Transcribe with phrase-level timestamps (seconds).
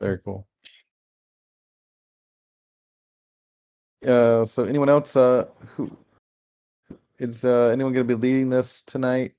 [0.00, 0.46] Very cool.
[4.06, 5.16] Uh, so anyone else?
[5.16, 5.90] Uh, who
[7.18, 9.32] is uh, anyone going to be leading this tonight?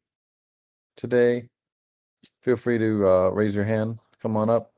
[0.95, 1.47] Today,
[2.41, 3.99] feel free to uh, raise your hand.
[4.21, 4.71] Come on up.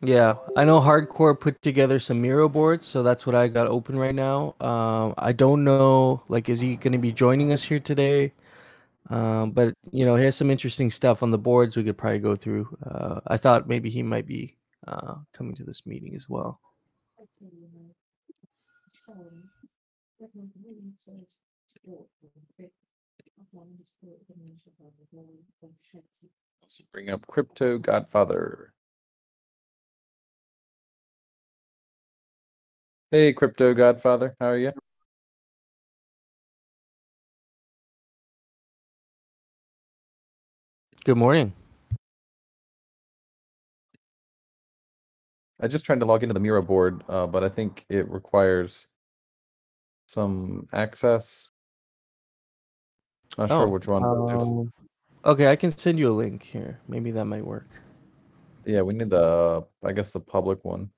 [0.00, 3.98] Yeah, I know Hardcore put together some Miro boards, so that's what I got open
[3.98, 4.54] right now.
[4.60, 8.32] Um, I don't know, like, is he going to be joining us here today?
[9.10, 12.20] Um, but you know, he has some interesting stuff on the boards we could probably
[12.20, 12.68] go through.
[12.84, 16.60] Uh, I thought maybe he might be uh, coming to this meeting as well.
[26.62, 28.72] Let's bring up Crypto Godfather.
[33.10, 34.72] Hey, Crypto Godfather, how are you?
[41.04, 41.52] Good morning.
[45.60, 48.86] I just tried to log into the Miro board, uh, but I think it requires
[50.08, 51.50] some access.
[53.36, 54.02] Not sure which one.
[54.02, 54.72] Um,
[55.26, 56.80] okay, I can send you a link here.
[56.88, 57.68] Maybe that might work.
[58.64, 60.88] yeah, we need the, I guess, the public one.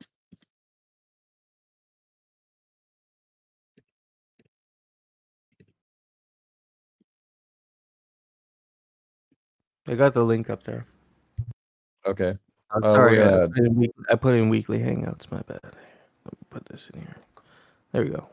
[9.89, 10.87] I got the link up there.
[12.07, 12.37] Okay.
[12.71, 15.31] I'm Uh, sorry, we're I, put in week, I put in weekly hangouts.
[15.31, 15.61] My bad.
[15.63, 15.75] Let
[16.33, 17.17] me put this in here.
[17.93, 18.29] There we go.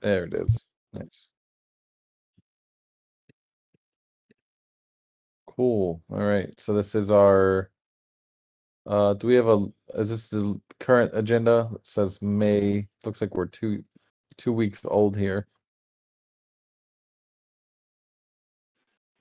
[0.00, 0.66] There it is.
[0.92, 1.28] Nice.
[5.46, 6.02] Cool.
[6.10, 6.52] All right.
[6.60, 7.70] So this is our.
[8.86, 9.66] Uh, do we have a?
[9.94, 11.70] Is this the current agenda?
[11.74, 12.88] It says May.
[13.04, 13.82] Looks like we're two,
[14.36, 15.46] two weeks old here.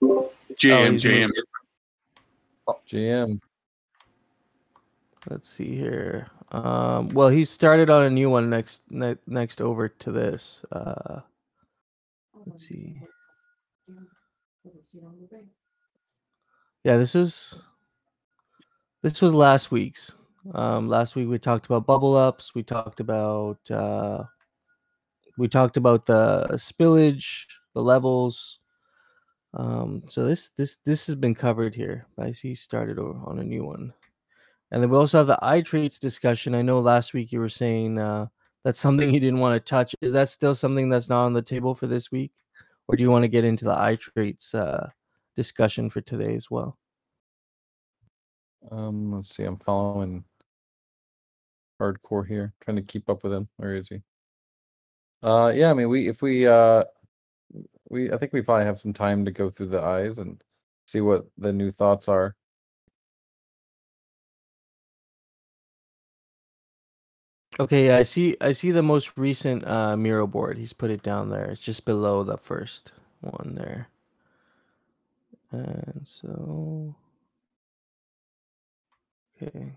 [0.03, 1.29] JM, he's JM.
[2.67, 2.81] Moving.
[2.87, 3.39] GM.
[5.29, 6.27] Let's see here.
[6.51, 10.65] Um, well, he started on a new one next ne- next over to this.
[10.71, 11.21] Uh,
[12.45, 13.01] let's see.
[16.83, 17.59] Yeah, this is
[19.03, 20.13] this was last week's.
[20.53, 22.55] Um, last week we talked about bubble ups.
[22.55, 24.23] We talked about uh,
[25.37, 28.57] we talked about the spillage, the levels.
[29.53, 32.07] Um, so this this this has been covered here.
[32.17, 33.93] I see started on a new one.
[34.71, 36.55] And then we also have the eye traits discussion.
[36.55, 38.27] I know last week you were saying uh,
[38.63, 39.93] that's something you didn't want to touch.
[40.01, 42.31] Is that still something that's not on the table for this week,
[42.87, 44.89] or do you want to get into the eye traits uh,
[45.35, 46.77] discussion for today as well?
[48.71, 49.43] Um, let's see.
[49.43, 50.23] I'm following
[51.81, 53.49] hardcore here, trying to keep up with him.
[53.57, 54.01] Where is he?
[55.23, 55.69] Uh, yeah.
[55.69, 56.83] I mean, we if we uh,
[57.91, 60.41] we I think we probably have some time to go through the eyes and
[60.87, 62.35] see what the new thoughts are.
[67.59, 68.37] Okay, I see.
[68.39, 70.57] I see the most recent uh, Miro board.
[70.57, 71.51] He's put it down there.
[71.51, 73.89] It's just below the first one there.
[75.51, 76.95] And so,
[79.41, 79.73] okay.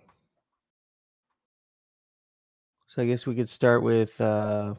[2.86, 4.20] So I guess we could start with.
[4.20, 4.74] Uh,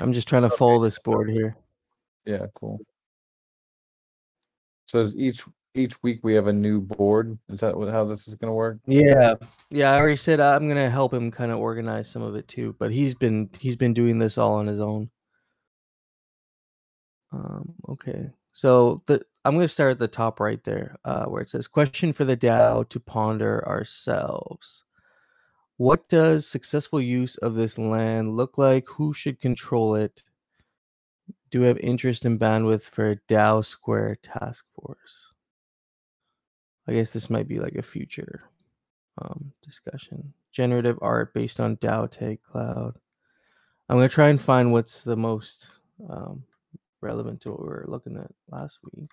[0.00, 1.56] I'm just trying to follow this board here.
[2.26, 2.80] Yeah, cool.
[4.86, 5.42] So each
[5.74, 7.38] each week we have a new board.
[7.48, 8.78] Is that what, how this is going to work?
[8.86, 9.34] Yeah,
[9.70, 9.92] yeah.
[9.92, 12.90] I already said I'm gonna help him kind of organize some of it too, but
[12.90, 15.10] he's been he's been doing this all on his own.
[17.32, 21.50] Um, okay, so the I'm gonna start at the top right there, uh, where it
[21.50, 24.84] says question for the DAO to ponder ourselves.
[25.78, 28.88] What does successful use of this land look like?
[28.88, 30.24] Who should control it?
[31.52, 35.32] Do we have interest and bandwidth for a DAO Square task force?
[36.88, 38.42] I guess this might be like a future
[39.22, 40.32] um, discussion.
[40.50, 42.98] Generative art based on DAO Tag Cloud.
[43.88, 45.70] I'm gonna try and find what's the most
[46.10, 46.42] um,
[47.00, 49.10] relevant to what we were looking at last week.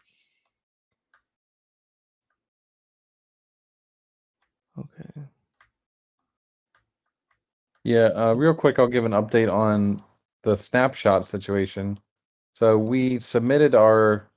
[7.86, 10.00] Yeah, uh, real quick, I'll give an update on
[10.44, 12.00] the snapshot situation.
[12.54, 14.30] So we submitted our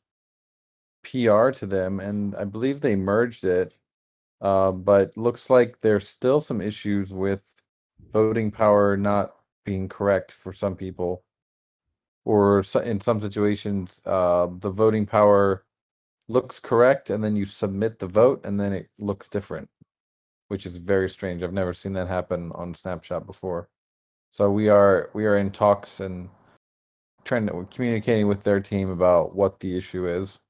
[1.02, 3.74] PR to them, and I believe they merged it.
[4.40, 7.54] Uh, but looks like there's still some issues with
[8.12, 11.24] voting power not being correct for some people,
[12.24, 15.64] or in some situations, uh, the voting power
[16.28, 19.68] looks correct, and then you submit the vote, and then it looks different.
[20.48, 21.42] Which is very strange.
[21.42, 23.68] I've never seen that happen on Snapshot before.
[24.30, 26.28] So we are we are in talks and
[27.24, 30.40] trying to communicating with their team about what the issue is.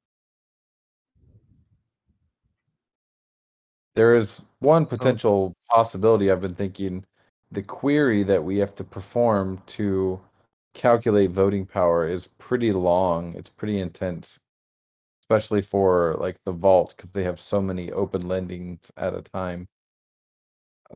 [3.95, 4.87] There is one oh.
[4.87, 7.05] potential possibility I've been thinking
[7.51, 10.21] the query that we have to perform to
[10.75, 13.35] calculate voting power is pretty long.
[13.35, 14.39] It's pretty intense,
[15.23, 19.67] especially for like the vault because they have so many open lendings at a time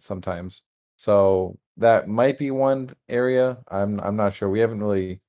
[0.00, 0.62] sometimes.
[0.96, 3.58] So that might be one area.
[3.68, 4.48] I'm I'm not sure.
[4.48, 5.20] We haven't really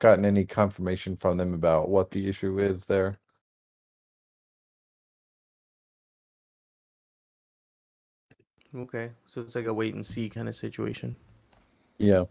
[0.00, 3.18] gotten any confirmation from them about what the issue is there.
[8.76, 11.16] Okay, so it's like a wait and see kind of situation.
[11.98, 12.24] Yeah.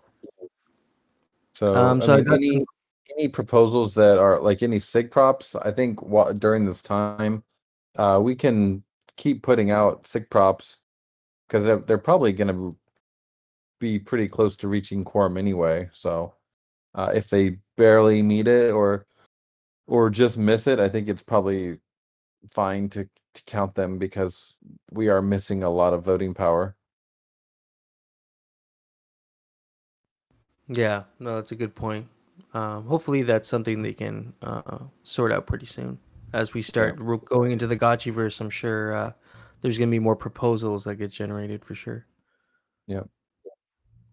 [1.55, 2.65] So, Um, so I mean, any
[3.17, 7.43] any proposals that are like any sig props, I think wha- during this time,
[7.95, 8.83] uh, we can
[9.15, 10.77] keep putting out sig props
[11.47, 12.77] because they're they're probably going to
[13.79, 15.89] be pretty close to reaching quorum anyway.
[15.93, 16.33] So,
[16.95, 19.05] uh, if they barely meet it or
[19.87, 21.79] or just miss it, I think it's probably
[22.49, 24.55] fine to to count them because
[24.91, 26.75] we are missing a lot of voting power.
[30.67, 32.07] Yeah, no, that's a good point.
[32.53, 35.99] Um, hopefully, that's something they can uh, sort out pretty soon.
[36.33, 39.11] As we start ro- going into the Gotchiverse, I'm sure uh,
[39.61, 42.05] there's going to be more proposals that get generated for sure.
[42.87, 43.09] Yep.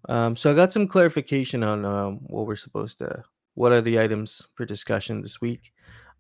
[0.08, 3.22] Um, so I got some clarification on um, what we're supposed to.
[3.54, 5.72] What are the items for discussion this week?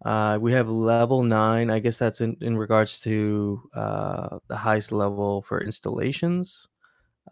[0.04, 1.70] Uh, we have level nine.
[1.70, 6.68] I guess that's in, in regards to uh, the highest level for installations.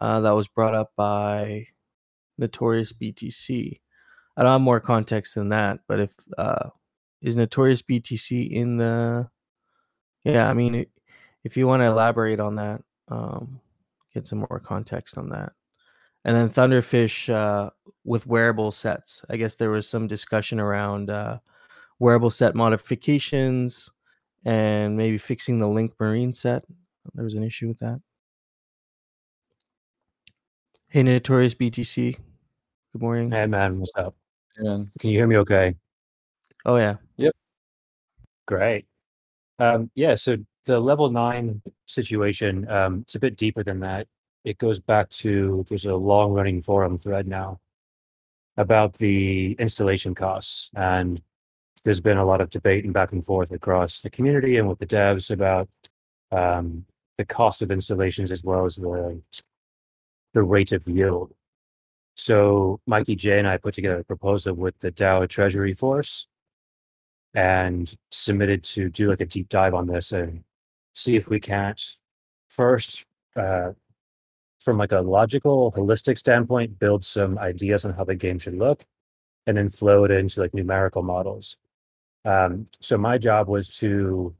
[0.01, 1.67] Uh, that was brought up by
[2.37, 3.79] Notorious BTC.
[4.35, 6.69] I don't have more context than that, but if uh,
[7.21, 9.29] is Notorious BTC in the?
[10.23, 10.85] Yeah, I mean,
[11.43, 13.59] if you want to elaborate on that, um,
[14.13, 15.53] get some more context on that.
[16.25, 17.69] And then Thunderfish uh,
[18.05, 19.25] with wearable sets.
[19.29, 21.39] I guess there was some discussion around uh,
[21.99, 23.89] wearable set modifications
[24.45, 26.63] and maybe fixing the Link Marine set.
[27.13, 27.99] There was an issue with that.
[30.87, 32.15] Hey, Notorious BTC.
[32.93, 33.31] Good morning.
[33.31, 34.15] Hey man, what's up?
[34.57, 35.75] And Can you hear me okay?
[36.65, 36.97] Oh yeah.
[37.17, 37.33] Yep.
[38.45, 38.85] Great.
[39.57, 44.07] Um, yeah, so the level nine situation, um, it's a bit deeper than that.
[44.45, 47.59] It goes back to there's a long running forum thread now
[48.57, 50.69] about the installation costs.
[50.75, 51.21] And
[51.83, 54.79] there's been a lot of debate and back and forth across the community and with
[54.79, 55.67] the devs about
[56.31, 56.85] um,
[57.17, 59.21] the cost of installations as well as the
[60.33, 61.31] the rate of yield.
[62.15, 66.27] So Mikey J and I put together a proposal with the DAO Treasury Force
[67.35, 70.43] and submitted to do like a deep dive on this and
[70.93, 71.81] see if we can't
[72.47, 73.05] first
[73.35, 73.71] uh,
[74.59, 78.85] from like a logical holistic standpoint build some ideas on how the game should look
[79.47, 81.57] and then flow it into like numerical models
[82.25, 84.33] um, so my job was to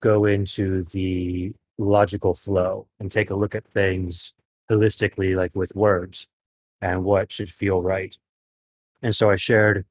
[0.00, 4.32] go into the logical flow and take a look at things
[4.70, 6.26] holistically like with words
[6.80, 8.16] and what should feel right
[9.02, 9.84] and so i shared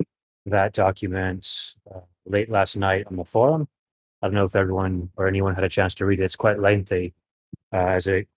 [0.47, 3.67] that document uh, late last night on the forum.
[4.21, 6.23] I don't know if everyone or anyone had a chance to read it.
[6.23, 7.13] It's quite lengthy,
[7.73, 8.27] uh, as it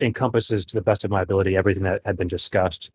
[0.00, 2.90] encompasses, to the best of my ability, everything that had been discussed,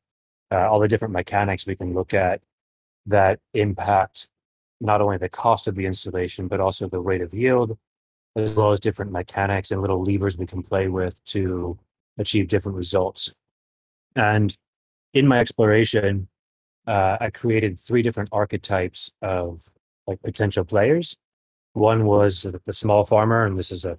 [0.51, 2.41] uh, all the different mechanics we can look at
[3.05, 4.27] that impact
[4.81, 7.77] not only the cost of the installation, but also the rate of yield,
[8.35, 11.77] as well as different mechanics and little levers we can play with to
[12.17, 13.31] achieve different results.
[14.15, 14.55] And
[15.13, 16.27] in my exploration,
[16.87, 19.69] uh, I created three different archetypes of
[20.07, 21.15] like potential players.
[21.73, 23.97] One was the small farmer, and this is a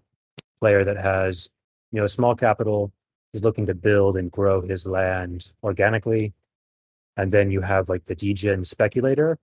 [0.60, 1.48] player that has,
[1.90, 2.92] you know, small capital,
[3.32, 6.34] is looking to build and grow his land organically.
[7.16, 9.38] And then you have like the degen speculator,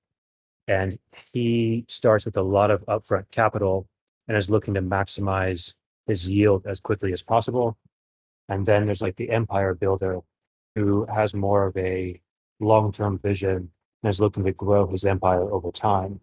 [0.68, 1.00] and
[1.34, 3.88] he starts with a lot of upfront capital
[4.28, 5.74] and is looking to maximize
[6.06, 7.78] his yield as quickly as possible.
[8.48, 10.20] And then there's like the empire builder
[10.76, 12.20] who has more of a
[12.60, 13.72] long-term vision
[14.04, 16.20] and is looking to grow his empire over time.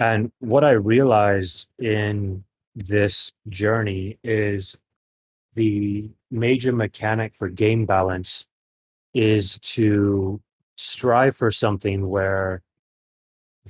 [0.00, 2.42] And what I realized in
[2.74, 4.76] this journey is
[5.54, 8.46] the major mechanic for game balance
[9.14, 10.40] is to
[10.76, 12.62] strive for something where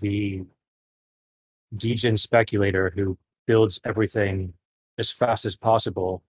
[0.00, 0.44] the
[1.76, 4.52] degen speculator who builds everything
[4.98, 6.22] as fast as possible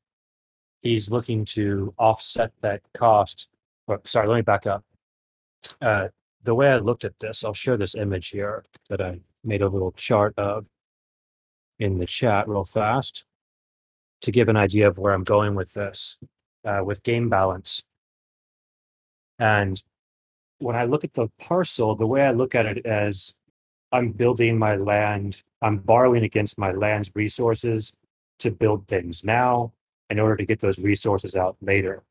[0.81, 3.49] he's looking to offset that cost.
[3.87, 4.83] Or, sorry let me back up.
[5.81, 6.07] Uh,
[6.43, 9.69] the way I looked at this, I'll share this image here that I made a
[9.69, 10.65] little chart of
[11.79, 13.25] in the chat real fast.
[14.21, 16.19] to give an idea of where I'm going with this,
[16.65, 17.83] uh, with game balance.
[19.39, 19.81] And
[20.59, 23.35] when I look at the parcel, the way I look at it is
[23.91, 27.95] I'm building my land, I'm borrowing against my land's resources
[28.39, 29.73] to build things now
[30.09, 32.03] in order to get those resources out later.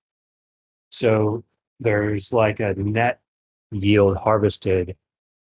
[0.90, 1.44] So
[1.80, 3.20] there's like a net
[3.72, 4.96] yield harvested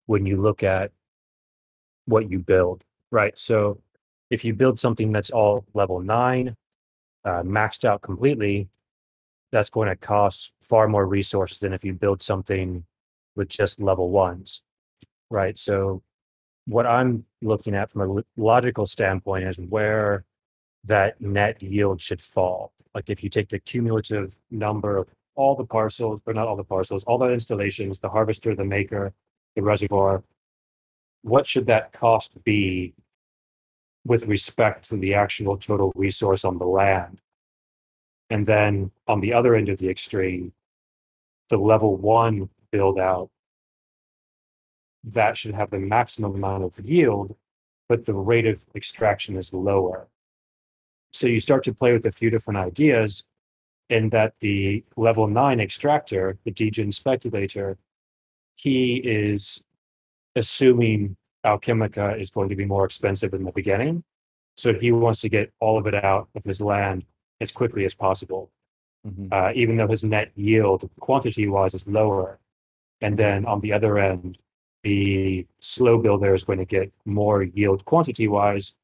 [0.07, 0.93] when you look at
[2.09, 3.39] what you build, right?
[3.39, 3.79] So
[4.31, 6.57] if you build something that's all level nine,
[7.25, 8.69] uh, maxed out completely,
[9.53, 12.85] that's going to cost far more resources than if you build something
[13.37, 14.63] with just level ones,
[15.31, 15.59] right?
[15.59, 16.03] So
[16.67, 20.25] what I'm looking at from a logical standpoint is where
[20.85, 22.73] that net yield should fall.
[22.95, 26.65] Like if you take the cumulative number of all the parcels, or not all the
[26.65, 29.13] parcels, all the installations, the harvester, the maker,
[29.55, 30.23] the reservoir,
[31.23, 32.95] what should that cost be
[34.05, 37.21] with respect to the actual total resource on the land?
[38.31, 40.53] And then on the other end of the extreme,
[41.49, 43.31] the level one build out,
[45.05, 47.37] that should have the maximum amount of yield,
[47.89, 50.09] but the rate of extraction is lower.
[51.13, 53.25] So you start to play with a few different ideas
[53.89, 57.79] in that the level nine extractor, the Degen speculator,
[58.57, 59.63] he is
[60.39, 64.05] assuming Alchemica is going to be more expensive in the beginning.
[64.57, 67.05] So he wants to get all of it out of his land
[67.41, 68.51] as quickly as possible,
[69.07, 69.33] Mhm.
[69.33, 72.41] uh, even though his net yield quantity wise is lower.
[73.01, 74.39] And then on the other end,
[74.83, 78.75] the slow builder is going to get more yield quantity wise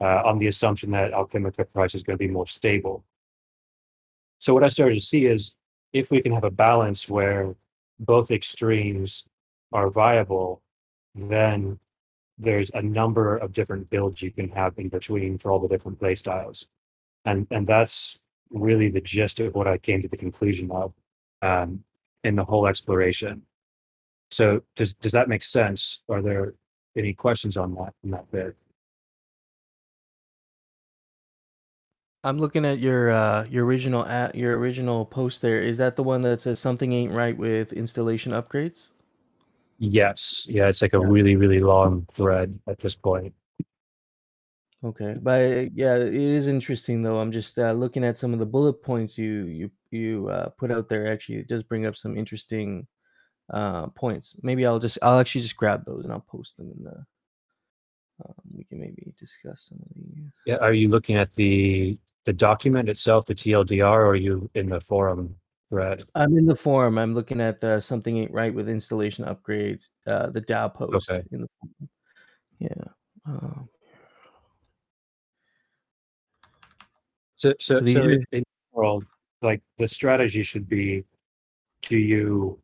[0.00, 3.04] uh, on the assumption that Alchemica price is going to be more stable.
[4.38, 5.54] So what I started to see is
[5.92, 7.54] if we can have a balance where
[7.98, 9.26] both extremes
[9.72, 10.62] are viable,
[11.16, 11.78] then
[12.38, 15.98] there's a number of different builds you can have in between for all the different
[15.98, 16.68] play styles.
[17.24, 18.20] And and that's
[18.50, 20.92] really the gist of what I came to the conclusion of
[21.42, 21.82] um,
[22.24, 23.42] in the whole exploration.
[24.30, 26.02] So does does that make sense?
[26.08, 26.54] Are there
[26.96, 28.56] any questions on that in that bit?
[32.24, 35.62] I'm looking at your uh your original at your original post there.
[35.62, 38.88] Is that the one that says something ain't right with installation upgrades?
[39.78, 40.46] Yes.
[40.48, 41.06] Yeah, it's like a Yeah.
[41.06, 43.34] really, really long thread at this point.
[44.84, 47.18] Okay, but uh, yeah, it is interesting though.
[47.18, 50.70] I'm just uh, looking at some of the bullet points you you you uh, put
[50.70, 51.10] out there.
[51.10, 52.86] Actually, it does bring up some interesting
[53.52, 54.36] uh, points.
[54.42, 57.04] Maybe I'll just I'll actually just grab those and I'll post them in the.
[58.24, 60.30] Um, we can maybe discuss some of these.
[60.46, 64.68] Yeah, are you looking at the the document itself, the TLDR, or are you in
[64.68, 65.36] the forum
[65.70, 66.02] thread?
[66.14, 66.98] I'm in the forum.
[66.98, 69.90] I'm looking at the something ain't right with installation upgrades.
[70.06, 71.22] Uh, the DAO post Okay.
[71.32, 71.90] in the forum.
[72.58, 72.84] Yeah.
[73.26, 73.68] Um,
[77.36, 78.42] So, so, So these so in
[78.72, 79.04] world,
[79.42, 81.04] like the strategy should be,
[81.82, 82.58] do you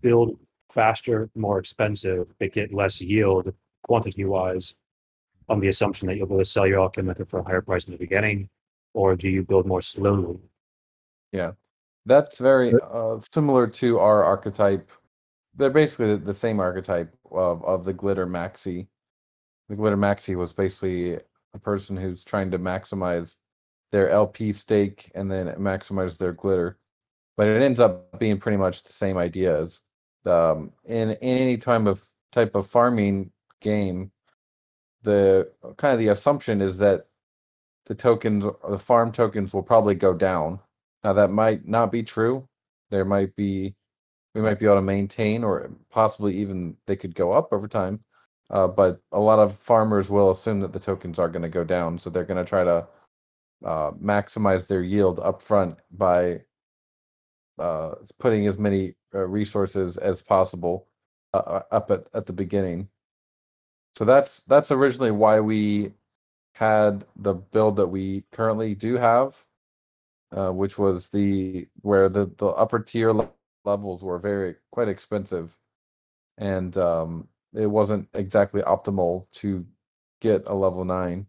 [0.00, 0.38] build
[0.72, 4.76] faster, more expensive, but get less yield quantity wise,
[5.48, 7.86] on the assumption that you'll be able to sell your alchemica for a higher price
[7.86, 8.48] in the beginning,
[8.94, 10.38] or do you build more slowly?
[12.08, 14.90] That's very uh, similar to our archetype.
[15.54, 18.88] They're basically the, same archetype of, of the glitter maxi.
[19.68, 21.18] The glitter maxi was basically
[21.52, 23.36] a person who's trying to maximize
[23.92, 26.78] their LP stake and then maximize their glitter.
[27.36, 29.82] But it ends up being pretty much the same idea as
[30.24, 34.10] um, in, in any time of type of farming game.
[35.02, 37.06] The kind of the assumption is that
[37.84, 40.60] the tokens, the farm tokens, will probably go down.
[41.08, 42.46] Now that might not be true.
[42.90, 43.74] There might be
[44.34, 48.00] we might be able to maintain or possibly even they could go up over time.
[48.50, 51.64] Uh, but a lot of farmers will assume that the tokens are going to go
[51.64, 52.86] down, so they're going to try to
[53.64, 56.42] uh, maximize their yield up front by
[57.58, 60.88] uh, putting as many uh, resources as possible
[61.32, 62.86] uh, uh, up at, at the beginning.
[63.94, 65.94] So that's that's originally why we
[66.52, 69.42] had the build that we currently do have
[70.32, 73.30] uh, which was the where the the upper tier le-
[73.64, 75.56] levels were very quite expensive,
[76.36, 79.64] and um, it wasn't exactly optimal to
[80.20, 81.26] get a level nine.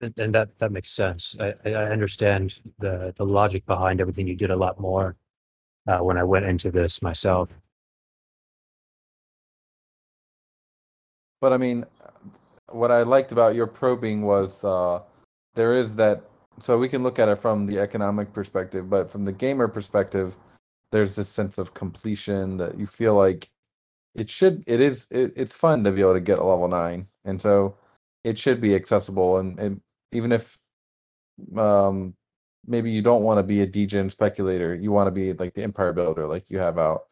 [0.00, 1.36] And, and that that makes sense.
[1.40, 5.16] I, I I understand the the logic behind everything you did a lot more
[5.86, 7.48] uh, when I went into this myself.
[11.40, 11.84] But I mean,
[12.68, 15.00] what I liked about your probing was uh,
[15.54, 16.24] there is that.
[16.58, 20.36] So we can look at it from the economic perspective, but from the gamer perspective,
[20.90, 23.50] there's this sense of completion that you feel like
[24.14, 24.62] it should.
[24.66, 25.06] It is.
[25.10, 27.76] It, it's fun to be able to get a level nine, and so
[28.24, 29.80] it should be accessible and, and
[30.12, 30.58] even if
[31.56, 32.14] um
[32.66, 35.62] maybe you don't want to be a degen speculator you want to be like the
[35.62, 37.02] empire builder like you have out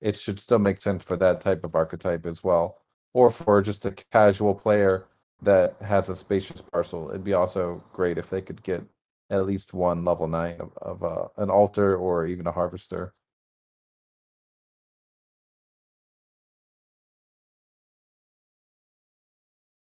[0.00, 2.78] it should still make sense for that type of archetype as well
[3.14, 5.06] or for just a casual player
[5.42, 8.82] that has a spacious parcel it'd be also great if they could get
[9.30, 13.12] at least one level nine of, of uh, an altar or even a harvester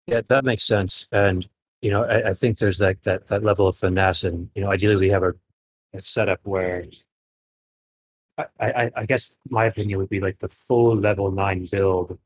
[0.09, 1.07] Yeah, that makes sense.
[1.12, 1.47] And,
[1.83, 4.71] you know, I, I think there's like that, that level of finesse and, you know,
[4.73, 5.35] ideally we have a,
[5.93, 6.85] a setup where
[8.38, 12.19] I, I, I guess my opinion would be like the full level nine build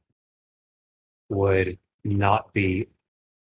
[1.29, 2.87] would not be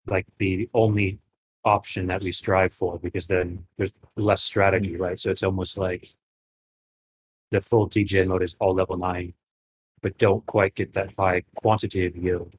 [0.06, 1.18] like the only
[1.64, 5.00] option that we strive for because then there's less strategy, mm.
[5.00, 5.18] right?
[5.18, 6.08] So it's almost like
[7.50, 9.32] the full DJ mode is all level nine,
[10.02, 12.54] but don't quite get that high quantity of yield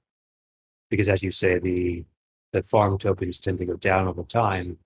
[0.90, 2.06] because as you say, the
[2.54, 4.78] the farm tokens tend to go down over time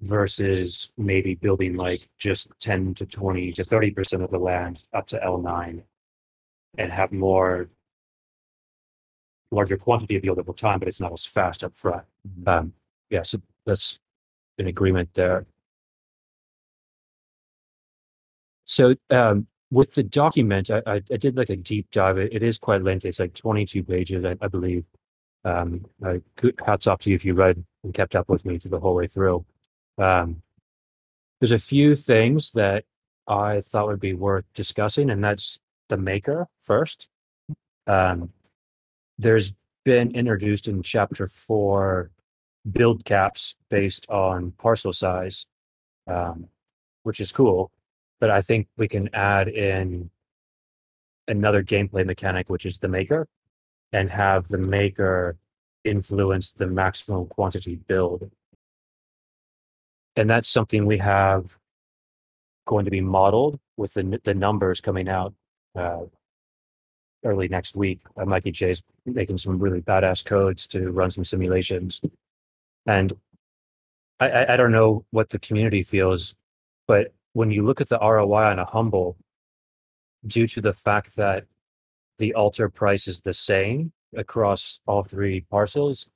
[0.00, 5.06] versus maybe building like just 10 to 20 to 30 percent of the land up
[5.08, 5.82] to L9
[6.78, 7.68] and have more
[9.50, 12.04] larger quantity of yield over time, but it's not as fast up front.
[12.28, 12.48] Mhm.
[12.48, 12.72] Um,
[13.10, 13.98] yeah, so that's
[14.58, 15.46] an agreement there.
[18.66, 22.18] So um, with the document, I, I, I did like a deep dive.
[22.18, 23.08] It, it is quite lengthy.
[23.08, 24.84] It's like 22 pages, I, I believe.
[25.44, 26.20] Um, I,
[26.66, 28.94] hats off to you if you read and kept up with me through the whole
[28.94, 29.44] way through.
[29.96, 30.42] Um,
[31.40, 32.84] there's a few things that
[33.26, 37.08] I thought would be worth discussing, and that's the maker first.
[37.86, 38.30] Um,
[39.18, 42.10] there's been introduced in chapter four
[42.72, 45.46] build caps based on parcel size,
[46.06, 46.46] um,
[47.02, 47.70] which is cool.
[48.20, 50.10] But I think we can add in
[51.26, 53.28] another gameplay mechanic, which is the maker,
[53.92, 55.36] and have the maker
[55.84, 58.30] influence the maximum quantity build.
[60.16, 61.56] And that's something we have
[62.66, 65.32] going to be modeled with the, the numbers coming out
[65.76, 66.00] uh,
[67.24, 68.00] early next week.
[68.16, 72.00] Uh, Mikey J's making some really badass codes to run some simulations.
[72.86, 73.12] And
[74.20, 76.34] I, I, I don't know what the community feels,
[76.86, 79.16] but when you look at the ROI on a humble,
[80.26, 81.44] due to the fact that
[82.18, 86.08] the altar price is the same across all three parcels,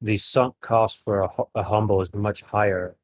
[0.00, 2.96] the sunk cost for a, a humble is much higher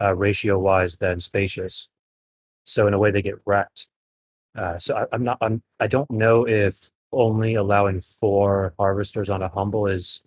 [0.00, 1.88] uh, ratio wise than spacious.
[2.64, 3.88] So in a way, they get wrecked.
[4.56, 5.38] Uh, so I, I'm not.
[5.40, 5.62] I'm.
[5.80, 10.22] I don't know if only allowing four harvesters on a humble is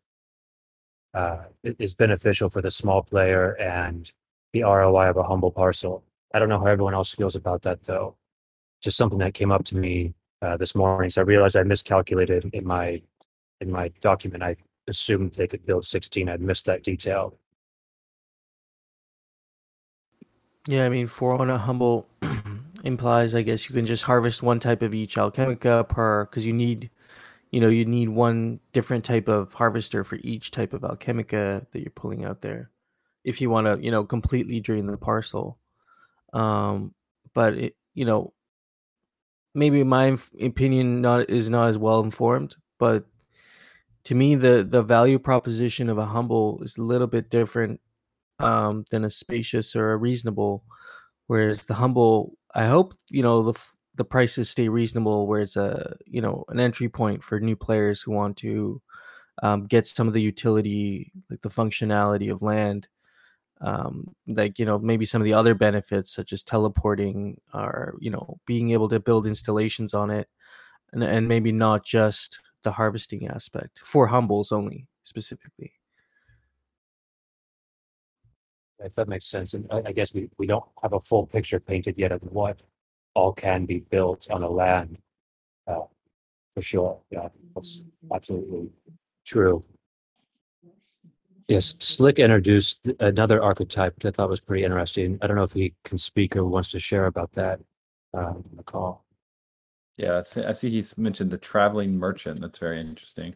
[1.13, 4.11] uh, is beneficial for the small player and
[4.53, 6.03] the ROI of a humble parcel.
[6.33, 8.15] I don't know how everyone else feels about that though.
[8.81, 11.09] Just something that came up to me uh, this morning.
[11.09, 13.01] So I realized I miscalculated in my
[13.61, 14.43] in my document.
[14.43, 14.57] I
[14.87, 16.29] assumed they could build 16.
[16.29, 17.37] I'd missed that detail.
[20.67, 22.07] Yeah, I mean, four on a humble
[22.85, 26.53] implies, I guess, you can just harvest one type of each alchemica per, because you
[26.53, 26.89] need,
[27.51, 31.81] you know, you need one different type of harvester for each type of alchemica that
[31.81, 32.69] you're pulling out there,
[33.23, 35.57] if you want to, you know, completely drain the parcel.
[36.31, 36.93] Um,
[37.33, 38.33] but it, you know,
[39.53, 43.05] maybe my opinion not is not as well informed, but
[44.03, 47.81] to me, the the value proposition of a humble is a little bit different
[48.39, 50.63] um, than a spacious or a reasonable.
[51.27, 53.59] Whereas the humble, I hope you know the
[53.97, 58.01] the prices stay reasonable, where it's a you know an entry point for new players
[58.01, 58.81] who want to
[59.43, 62.87] um, get some of the utility, like the functionality of land,
[63.61, 68.11] um, like you know maybe some of the other benefits such as teleporting or you
[68.11, 70.29] know being able to build installations on it,
[70.93, 75.74] and and maybe not just the harvesting aspect for humbles only specifically.
[78.79, 79.53] If that makes sense.
[79.53, 82.61] And I, I guess we, we don't have a full picture painted yet of what
[83.13, 84.97] all can be built on a land.
[85.67, 85.81] Uh,
[86.53, 86.99] for sure.
[87.11, 87.83] Yeah, that's
[88.13, 88.69] absolutely
[89.25, 89.63] true.
[91.47, 95.19] Yes, Slick introduced another archetype which I thought was pretty interesting.
[95.21, 97.59] I don't know if he can speak or wants to share about that.
[98.13, 99.03] On the call.
[99.97, 102.39] Yeah, I see, I see he's mentioned the traveling merchant.
[102.39, 103.35] That's very interesting.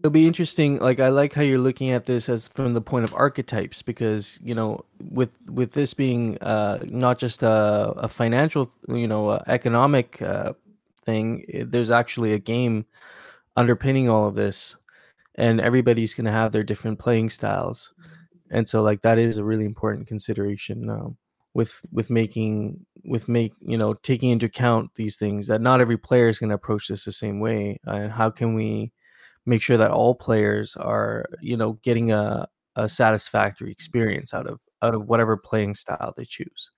[0.00, 0.78] It'll be interesting.
[0.78, 4.40] Like I like how you're looking at this as from the point of archetypes, because
[4.42, 9.42] you know, with with this being uh, not just a, a financial, you know, uh,
[9.46, 10.54] economic uh,
[11.04, 12.86] thing, there's actually a game
[13.56, 14.74] underpinning all of this,
[15.34, 17.92] and everybody's going to have their different playing styles,
[18.50, 20.88] and so like that is a really important consideration.
[20.88, 21.18] Um,
[21.52, 25.98] with with making with make you know taking into account these things that not every
[25.98, 28.92] player is going to approach this the same way and how can we
[29.46, 34.60] make sure that all players are you know getting a, a satisfactory experience out of
[34.82, 36.70] out of whatever playing style they choose.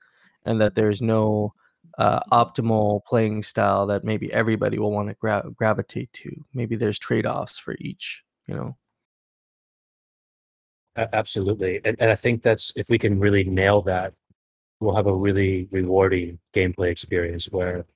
[0.45, 1.55] And that there's no
[1.99, 6.45] uh, optimal playing style that maybe everybody will want to gra- gravitate to.
[6.53, 8.77] Maybe there's trade-offs for each you know?
[10.97, 11.81] Absolutely.
[11.85, 14.13] And, and I think that's if we can really nail that,
[14.81, 17.87] we'll have a really rewarding gameplay experience where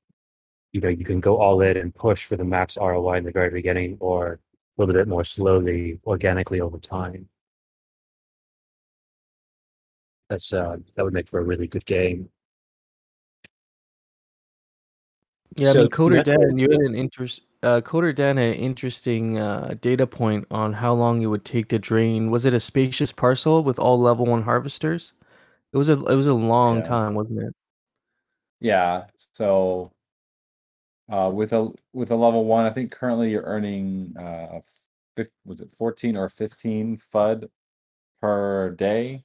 [0.72, 3.33] you know you can go all in and push for the max ROI in the
[3.33, 4.40] very beginning or
[4.78, 7.28] little bit more slowly, organically over time.
[10.28, 12.28] That's uh that would make for a really good game.
[15.56, 17.44] Yeah, I mean, Coder that- Dan, you had an interest.
[17.62, 21.68] Uh, Coder Dan had an interesting uh, data point on how long it would take
[21.68, 22.30] to drain.
[22.30, 25.14] Was it a spacious parcel with all level one harvesters?
[25.72, 26.82] It was a it was a long Yeah.
[26.82, 27.54] time, wasn't it?
[28.60, 29.06] Yeah.
[29.32, 29.92] So
[31.09, 34.61] uh, with a with a level one, I think currently you're earning uh,
[35.45, 37.49] was it 14 or 15 FUD
[38.21, 39.25] per day,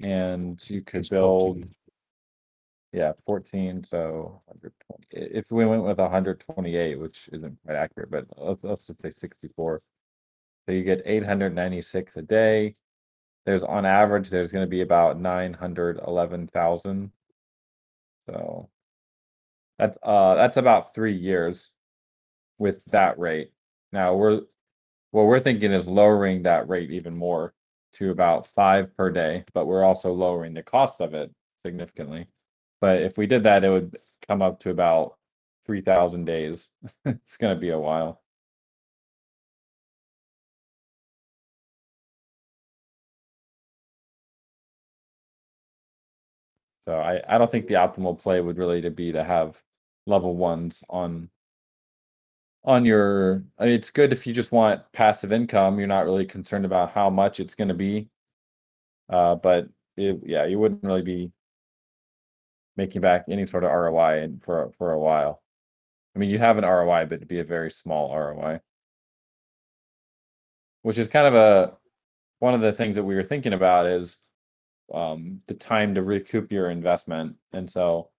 [0.00, 1.74] and you could It's build 14.
[2.92, 3.84] yeah 14.
[3.84, 5.06] So 120.
[5.38, 9.82] If we went with 128, which isn't quite accurate, but let's, let's just say 64.
[10.66, 12.74] So you get 896 a day.
[13.44, 17.12] There's on average there's going to be about 911,000
[18.28, 18.68] so
[19.78, 21.72] that's uh that's about three years
[22.58, 23.52] with that rate.
[23.92, 24.42] Now we're
[25.12, 27.54] what we're thinking is lowering that rate even more
[27.94, 31.30] to about five per day, but we're also lowering the cost of it
[31.64, 32.26] significantly.
[32.80, 35.16] But if we did that, it would come up to about
[35.66, 36.68] three thousand days.
[37.06, 38.22] it's gonna be a while.
[46.86, 49.60] So I, I don't think the optimal play would really to be to have
[50.06, 51.28] level ones on
[52.64, 56.26] on your I mean, it's good if you just want passive income, you're not really
[56.26, 58.08] concerned about how much it's going to be.
[59.08, 61.32] Uh, but it, yeah, you wouldn't really be
[62.76, 65.42] making back any sort of ROI in, for for a while.
[66.14, 68.60] I mean, you have an ROI, but it'd be a very small ROI.
[70.82, 71.76] Which is kind of a
[72.38, 74.18] one of the things that we were thinking about is
[74.92, 77.36] um, the time to recoup your investment.
[77.52, 78.10] And so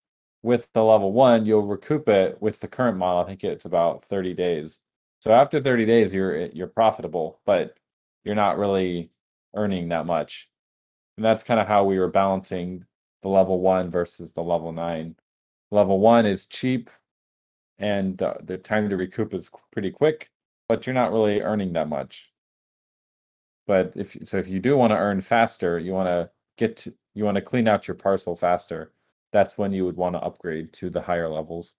[0.44, 3.22] with the level one, you'll recoup it with the current model.
[3.24, 4.80] I think it's about 30 days.
[5.20, 7.78] So after 30 days, you're you're profitable, but
[8.24, 9.10] you're not really
[9.56, 10.50] earning that much.
[11.18, 12.86] And that's kind of how we were balancing
[13.24, 15.16] the level one versus the level nine.
[15.72, 16.90] Level one is cheap
[17.80, 20.30] and the time to recoup is pretty quick,
[20.68, 22.32] but you're not really earning that much.
[23.68, 26.94] But if so, if you do want to earn faster, you want to get to,
[27.14, 28.92] you want to clean out your parcel faster.
[29.32, 31.74] That's when you would want to upgrade to the higher levels.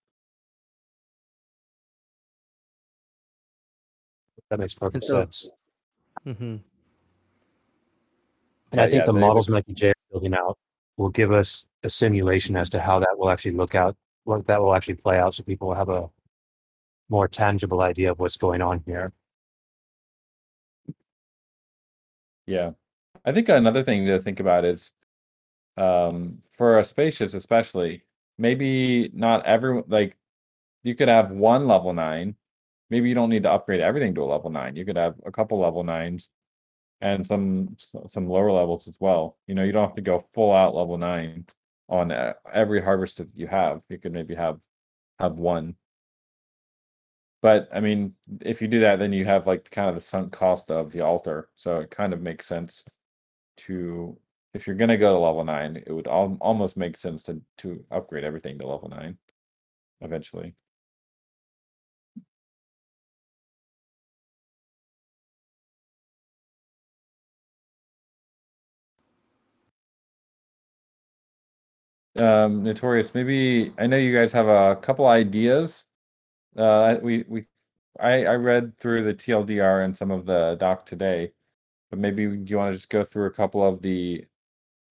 [4.51, 5.47] That makes perfect so- sense.
[6.25, 6.57] hmm
[8.73, 10.59] And I think yeah, the they would- models Mikey J are building out
[10.97, 14.61] will give us a simulation as to how that will actually look out, what that
[14.61, 16.11] will actually play out, so people will have a
[17.09, 19.13] more tangible idea of what's going on here.
[22.47, 22.73] Yeah.
[23.29, 24.93] I think another thing to think about is
[25.77, 28.05] um for a spacious especially,
[28.39, 30.17] maybe not everyone like
[30.85, 32.37] you could have one level nine.
[32.91, 34.77] Maybe you don't need to upgrade everything to a level nine.
[34.77, 36.31] You could have a couple level nines
[37.03, 37.77] and some
[38.11, 39.37] some lower levels as well.
[39.47, 41.47] You know, you don't have to go full out level nine
[41.89, 43.83] on uh, every harvest that you have.
[43.91, 44.61] You could maybe have
[45.19, 45.77] have one.
[47.43, 50.33] But I mean, if you do that, then you have like kind of the sunk
[50.33, 51.51] cost of the altar.
[51.57, 52.85] So it kind of makes sense
[53.59, 54.19] to
[54.55, 57.85] if you're gonna go to level nine, it would al- almost make sense to to
[57.91, 59.19] upgrade everything to level nine
[60.03, 60.55] eventually.
[72.17, 75.87] Um, Notorious, maybe I know you guys have a couple ideas.
[76.57, 77.47] Uh, we we
[78.01, 81.33] I I read through the TLDR and some of the doc today,
[81.91, 84.25] but maybe you want to just go through a couple of the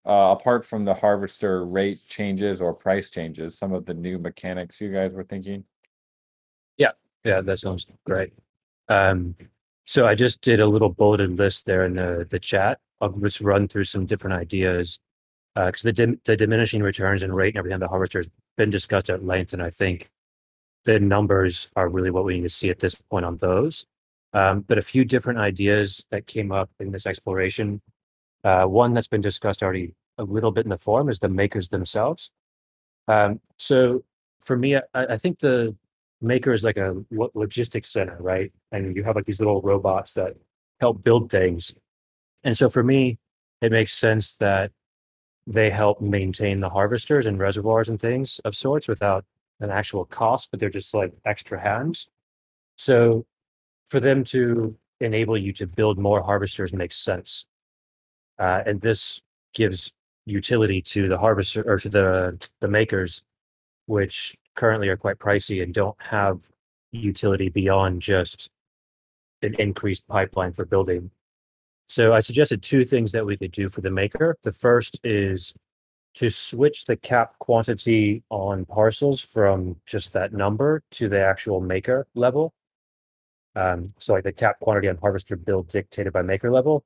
[0.05, 4.79] uh, apart from the harvester rate changes or price changes, some of the new mechanics
[4.79, 5.65] you guys were thinking.
[6.77, 6.91] Yeah,
[7.25, 8.31] yeah, that sounds great.
[8.88, 9.36] Um,
[9.86, 12.79] so I just did a little bulleted list there in the, the chat.
[13.01, 14.99] I'll just run through some different ideas.
[15.55, 18.69] Because the, dim- the diminishing returns and rate and everything on the harvester has been
[18.69, 20.10] discussed at length, and I think
[20.86, 23.86] the numbers are really what we need to see at this point on those.
[24.34, 27.82] Um, but a few different ideas that came up in this exploration.
[28.44, 31.70] Uh, one that's been discussed already a little bit in the forum is the makers
[31.70, 32.32] themselves.
[33.08, 34.04] Um, so
[34.42, 35.76] for me, I, I think the
[36.22, 38.52] maker is like a lo- logistics center, right?
[38.72, 40.36] And you have like these little robots that
[40.80, 41.74] help build things.
[42.44, 43.18] And so for me,
[43.62, 44.72] it makes sense that
[45.48, 49.26] they help maintain the harvesters and reservoirs and things of sorts without
[49.62, 52.08] an actual cost, but they're just like extra hands.
[52.76, 53.26] So
[53.88, 57.45] for them to enable you to build more harvesters makes sense.
[58.38, 59.21] Uh, and this
[59.54, 59.91] gives
[60.26, 63.23] utility to the harvester or to the the makers,
[63.86, 66.39] which currently are quite pricey and don't have
[66.91, 68.50] utility beyond just
[69.41, 71.10] an increased pipeline for building.
[71.88, 74.36] So I suggested two things that we could do for the maker.
[74.43, 75.54] The first is
[76.15, 82.08] to switch the cap quantity on parcels from just that number to the actual maker
[82.15, 82.54] level.
[83.58, 86.86] Um, so like the cap quantity on harvester build dictated by maker level.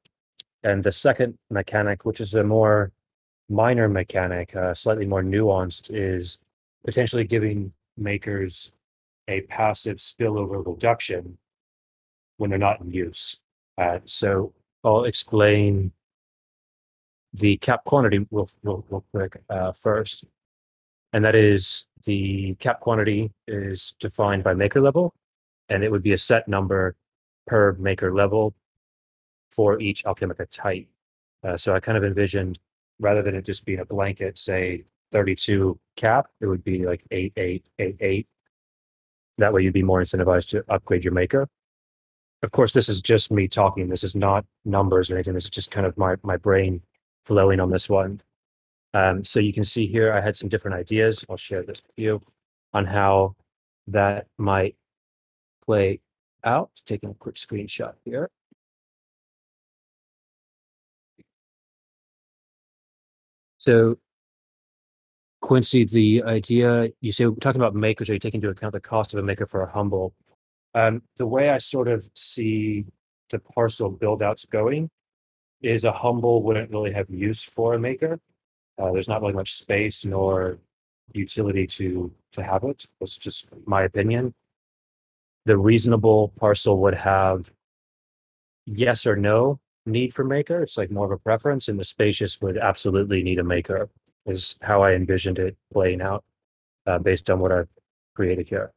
[0.63, 2.91] And the second mechanic, which is a more
[3.49, 6.37] minor mechanic, uh, slightly more nuanced, is
[6.85, 8.71] potentially giving makers
[9.27, 11.37] a passive spillover reduction
[12.37, 13.39] when they're not in use.
[13.77, 14.53] Uh, so
[14.85, 15.91] I'll explain
[17.33, 20.23] the cap quantity real, real, real quick uh, first.
[21.11, 25.13] And that is the cap quantity is defined by maker level,
[25.71, 26.95] and it would be a set number
[27.47, 28.53] per maker level
[29.51, 30.87] for each Alchemica type.
[31.43, 32.59] Uh, so I kind of envisioned
[32.99, 38.27] rather than it just being a blanket, say 32 cap, it would be like 8888.
[39.37, 41.47] That way you'd be more incentivized to upgrade your maker.
[42.43, 43.87] Of course, this is just me talking.
[43.87, 45.33] This is not numbers or anything.
[45.33, 46.81] This is just kind of my, my brain
[47.23, 48.19] flowing on this one.
[48.93, 51.25] Um, so you can see here, I had some different ideas.
[51.29, 52.21] I'll share this with you
[52.73, 53.35] on how
[53.87, 54.75] that might
[55.65, 55.99] play
[56.43, 56.71] out.
[56.85, 58.29] Taking a quick screenshot here.
[63.57, 63.97] So
[65.41, 68.79] Quincy, the idea you say we're talking about makers, are you taking into account the
[68.79, 70.13] cost of a maker for a humble?
[70.73, 72.85] Um, the way I sort of see
[73.29, 74.89] the parcel build outs going
[75.61, 78.19] is a humble wouldn't really have use for a maker.
[78.77, 80.57] Uh, there's not really much space nor
[81.13, 82.85] utility to to have it.
[82.99, 84.33] That's just my opinion.
[85.45, 87.51] The reasonable parcel would have
[88.65, 90.61] yes or no need for maker.
[90.61, 93.89] It's like more of a preference, and the spacious would absolutely need a maker.
[94.27, 96.23] Is how I envisioned it playing out
[96.85, 97.69] uh, based on what I've
[98.15, 98.71] created here.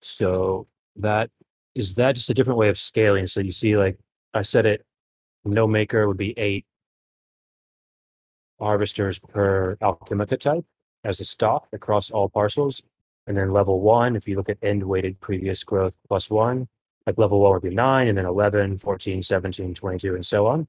[0.00, 1.30] So that
[1.74, 3.26] is that just a different way of scaling.
[3.26, 3.98] So you see, like
[4.32, 4.86] I said, it
[5.44, 6.64] no maker would be eight
[8.58, 10.64] harvesters per alchemica type
[11.04, 12.82] as a stock across all parcels.
[13.30, 16.66] And then level one, if you look at end weighted previous growth plus one,
[17.06, 20.66] like level one would be nine, and then 11, 14, 17, 22, and so on.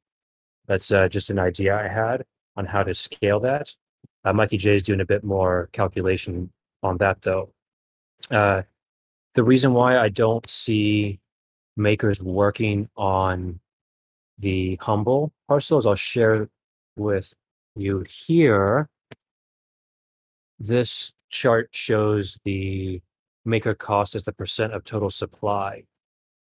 [0.67, 2.23] That's uh, just an idea I had
[2.55, 3.73] on how to scale that.
[4.23, 6.51] Uh, Mikey J is doing a bit more calculation
[6.83, 7.49] on that though.
[8.29, 8.61] Uh,
[9.33, 11.19] the reason why I don't see
[11.75, 13.59] makers working on
[14.37, 16.47] the humble parcels, I'll share
[16.95, 17.33] with
[17.75, 18.87] you here.
[20.59, 23.01] This chart shows the
[23.45, 25.83] maker cost as the percent of total supply.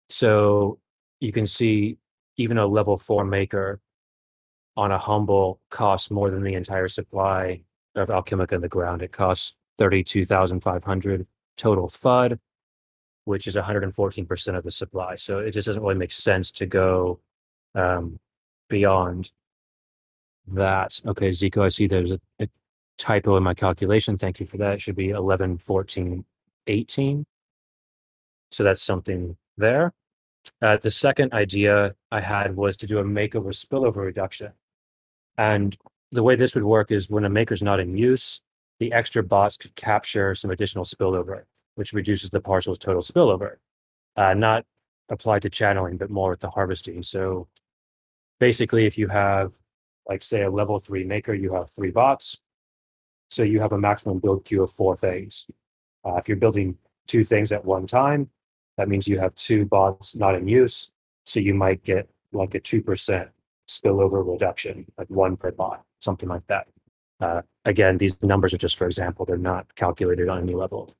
[0.09, 0.79] So
[1.19, 1.97] you can see
[2.37, 3.79] even a level four maker
[4.75, 7.61] on a humble costs more than the entire supply
[7.95, 9.01] of Alchemica in the ground.
[9.01, 12.39] It costs 32,500 total FUD,
[13.25, 15.15] which is 114% of the supply.
[15.15, 17.19] So it just doesn't really make sense to go
[17.75, 18.19] um,
[18.69, 19.31] beyond
[20.47, 20.99] that.
[21.05, 22.47] Okay, Zico, I see there's a, a
[23.01, 24.17] typo in my calculation.
[24.17, 24.75] Thank you for that.
[24.75, 26.23] It should be 11, 14,
[26.67, 27.25] 18.
[28.51, 29.93] So that's something there.
[30.61, 34.51] Uh, the second idea I had was to do a makeover spillover reduction.
[35.37, 35.75] And
[36.11, 38.41] the way this would work is when a maker's not in use,
[38.79, 41.43] the extra bots could capture some additional spillover,
[41.75, 43.55] which reduces the parcel's total spillover.
[44.15, 44.65] Uh, not
[45.09, 47.01] applied to channeling, but more with the harvesting.
[47.01, 47.47] So
[48.39, 49.53] basically, if you have,
[50.07, 52.39] like, say, a level three maker, you have three bots.
[53.31, 55.47] So you have a maximum build queue of four things.
[56.05, 58.29] Uh, if you're building two things at one time,
[58.77, 60.91] that means you have two bots not in use.
[61.25, 63.29] So you might get like a 2%
[63.69, 66.67] spillover reduction, like one per bot, something like that.
[67.21, 70.93] Uh, again, these numbers are just for example, they're not calculated on any level.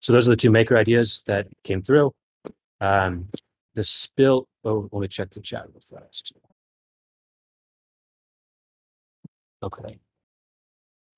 [0.00, 2.12] So those are the two maker ideas that came through.
[2.80, 3.28] Um,
[3.74, 6.32] the spill, oh, let me check the chat real fast.
[9.62, 9.98] Okay.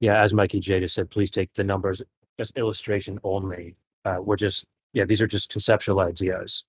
[0.00, 2.02] Yeah, as Mikey J just said, please take the numbers
[2.38, 3.76] as illustration only.
[4.04, 6.64] Uh, we're just, yeah, these are just conceptual ideas.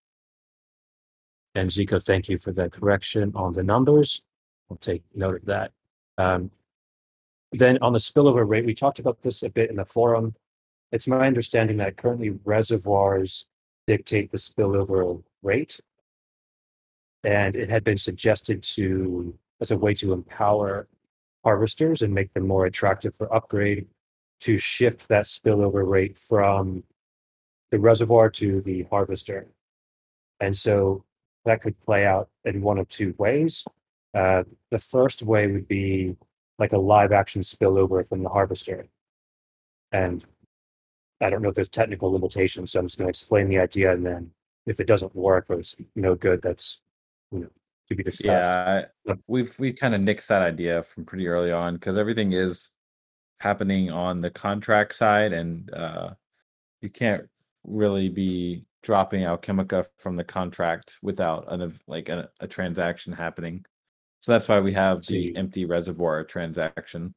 [1.56, 4.22] And Zico, thank you for the correction on the numbers.
[4.70, 5.72] We'll take note of that.
[6.18, 6.52] Um,
[7.52, 10.34] then on the spillover rate, we talked about this a bit in the forum.
[10.92, 13.48] It's my understanding that currently reservoirs
[13.88, 15.80] dictate the spillover rate.
[17.24, 20.88] And it had been suggested to, as a way to empower
[21.48, 23.88] harvesters and make them more attractive for upgrade,
[24.42, 26.84] to shift that spillover rate from
[27.72, 29.48] the reservoir to the harvester.
[30.42, 31.06] And so
[31.46, 33.64] that could play out in one of two ways.
[34.14, 36.18] Uh, the first way would be
[36.60, 38.86] like a live action spillover from the harvester.
[39.94, 40.26] And
[41.22, 43.94] I don't know if there's technical limitations, so I'm just going to explain the idea,
[43.94, 44.32] and then
[44.66, 46.82] if it doesn't work or it's no good, that's
[47.32, 47.52] you know
[47.88, 48.24] to be discussed.
[48.26, 49.20] Yeah, I- Yep.
[49.28, 52.72] we've we kind of nixed that idea from pretty early on because everything is
[53.40, 56.14] happening on the contract side, and uh,
[56.82, 57.28] you can't
[57.64, 63.66] really be dropping Alchemica from the contract without an like a, a transaction happening.
[64.22, 65.32] So that's why we have See.
[65.32, 67.14] the empty reservoir transaction,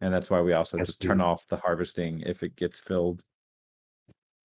[0.00, 3.22] and that's why we also just turn off the harvesting if it gets filled.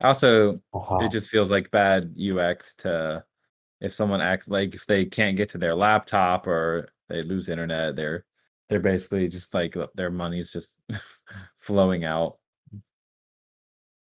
[0.01, 0.99] Also, Aha.
[1.05, 3.25] it just feels like bad UX to
[3.81, 7.97] if someone acts like if they can't get to their laptop or they lose internet,
[7.97, 8.25] they're
[8.69, 10.75] they're basically just like their money's just
[11.59, 12.39] flowing out.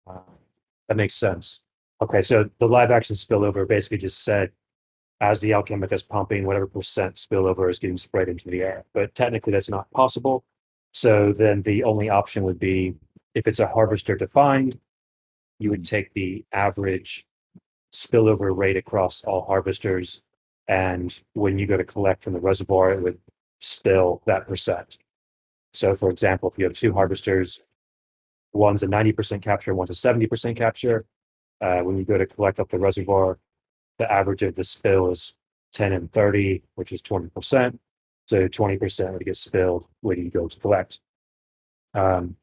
[0.08, 0.20] Uh,
[0.88, 1.64] that makes sense.
[2.02, 4.52] Okay, so the live action spillover basically just said
[5.22, 8.84] as the Alchemica is pumping, whatever percent spillover is getting sprayed into the air.
[8.94, 10.44] But technically, that's not possible.
[10.94, 12.96] So then the only option would be
[13.36, 14.78] if it's a harvester defined,
[15.60, 17.26] you would take the average
[17.94, 20.22] spillover rate across all harvesters.
[20.68, 23.20] And when you go to collect from the reservoir, it would
[23.60, 24.98] spill that percent.
[25.74, 27.64] So, for example, if you have two harvesters,
[28.54, 31.06] one's a 90% capture, one's a 70% capture.
[31.62, 33.40] Uh, when you go to collect up the reservoir,
[34.00, 35.36] the average of the spill is
[35.74, 37.78] 10 and 30, which is 20%.
[38.26, 41.00] So 20% would get spilled when you go to collect.
[41.94, 42.36] Um,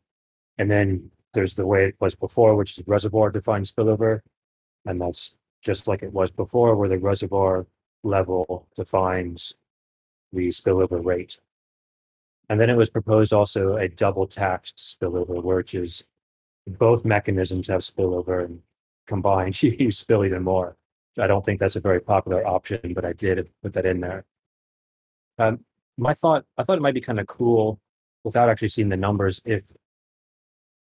[0.58, 4.20] and then there's the way it was before, which is reservoir defined spillover.
[4.86, 7.66] And that's just like it was before, where the reservoir
[8.04, 9.54] level defines
[10.32, 11.38] the spillover rate.
[12.48, 16.04] And then it was proposed also a double taxed spillover, which is
[16.66, 18.60] both mechanisms have spillover and
[19.06, 20.76] combined you, spill even more.
[21.18, 24.24] I don't think that's a very popular option, but I did put that in there.
[25.38, 25.64] Um,
[25.96, 27.80] my thought, I thought it might be kind of cool
[28.24, 29.64] without actually seeing the numbers if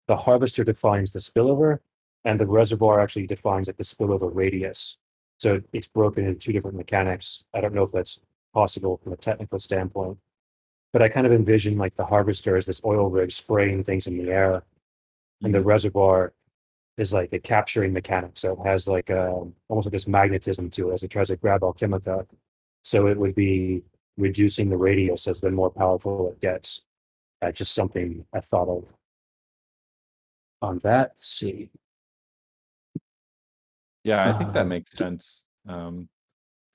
[0.08, 1.80] the harvester defines the spillover
[2.26, 4.98] and the reservoir actually defines like the spillover radius.
[5.38, 7.46] So it's broken into two different mechanics.
[7.54, 8.20] I don't know if that's
[8.54, 10.18] possible from a technical standpoint,
[10.92, 14.18] but I kind of envision like the harvester as this oil rig spraying things in
[14.18, 14.64] the air,
[15.42, 16.34] and the reservoir
[16.98, 18.32] is like a capturing mechanic.
[18.36, 21.38] So it has like a, almost like this magnetism to it as it tries to
[21.38, 22.26] grab Alchemica.
[22.84, 23.84] So it would be
[24.18, 26.84] reducing the radius as the more powerful it gets.
[27.42, 28.84] Uh, just something I thought of
[30.62, 31.14] on that.
[31.16, 31.70] Let's see.
[34.04, 35.46] Yeah, I think that Um, makes sense.
[35.68, 36.10] Um,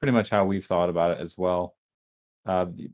[0.00, 1.76] pretty much how we've thought about it as well.
[2.46, 2.90] Uh, the-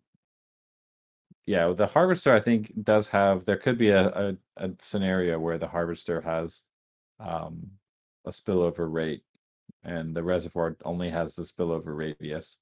[1.46, 3.44] yeah, the harvester I think does have.
[3.44, 6.62] There could be a, a, a scenario where the harvester has
[7.18, 7.70] um,
[8.24, 9.24] a spillover rate,
[9.82, 12.58] and the reservoir only has the spillover radius.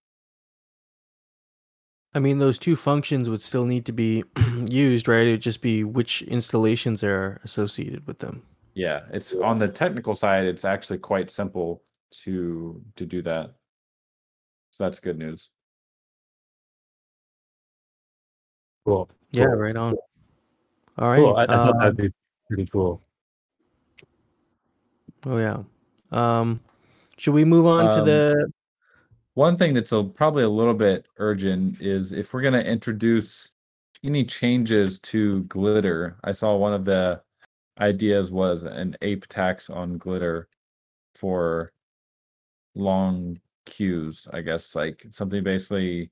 [2.14, 4.24] I mean, those two functions would still need to be
[4.66, 5.26] used, right?
[5.26, 8.42] It'd just be which installations are associated with them.
[8.78, 10.44] Yeah, it's on the technical side.
[10.44, 11.82] It's actually quite simple
[12.22, 13.54] to to do that.
[14.70, 15.50] So that's good news.
[18.86, 19.10] Cool.
[19.32, 19.54] Yeah, Cool.
[19.56, 19.96] right on.
[20.96, 21.16] All right.
[21.16, 21.34] Cool.
[21.36, 22.12] I, I thought um, that'd be
[22.46, 23.02] pretty cool.
[25.26, 25.58] oh yeah.
[26.12, 26.60] Um,
[27.16, 28.52] should we move on to Um, the?
[29.34, 33.50] One thing that's a, probably a little bit urgent is if we're going to introduce
[34.04, 36.16] any changes to glitter.
[36.22, 37.20] I saw one of the
[37.80, 40.48] ideas was an ape tax on glitter
[41.14, 41.72] for
[42.74, 44.28] long queues.
[44.32, 46.10] I guess like something basically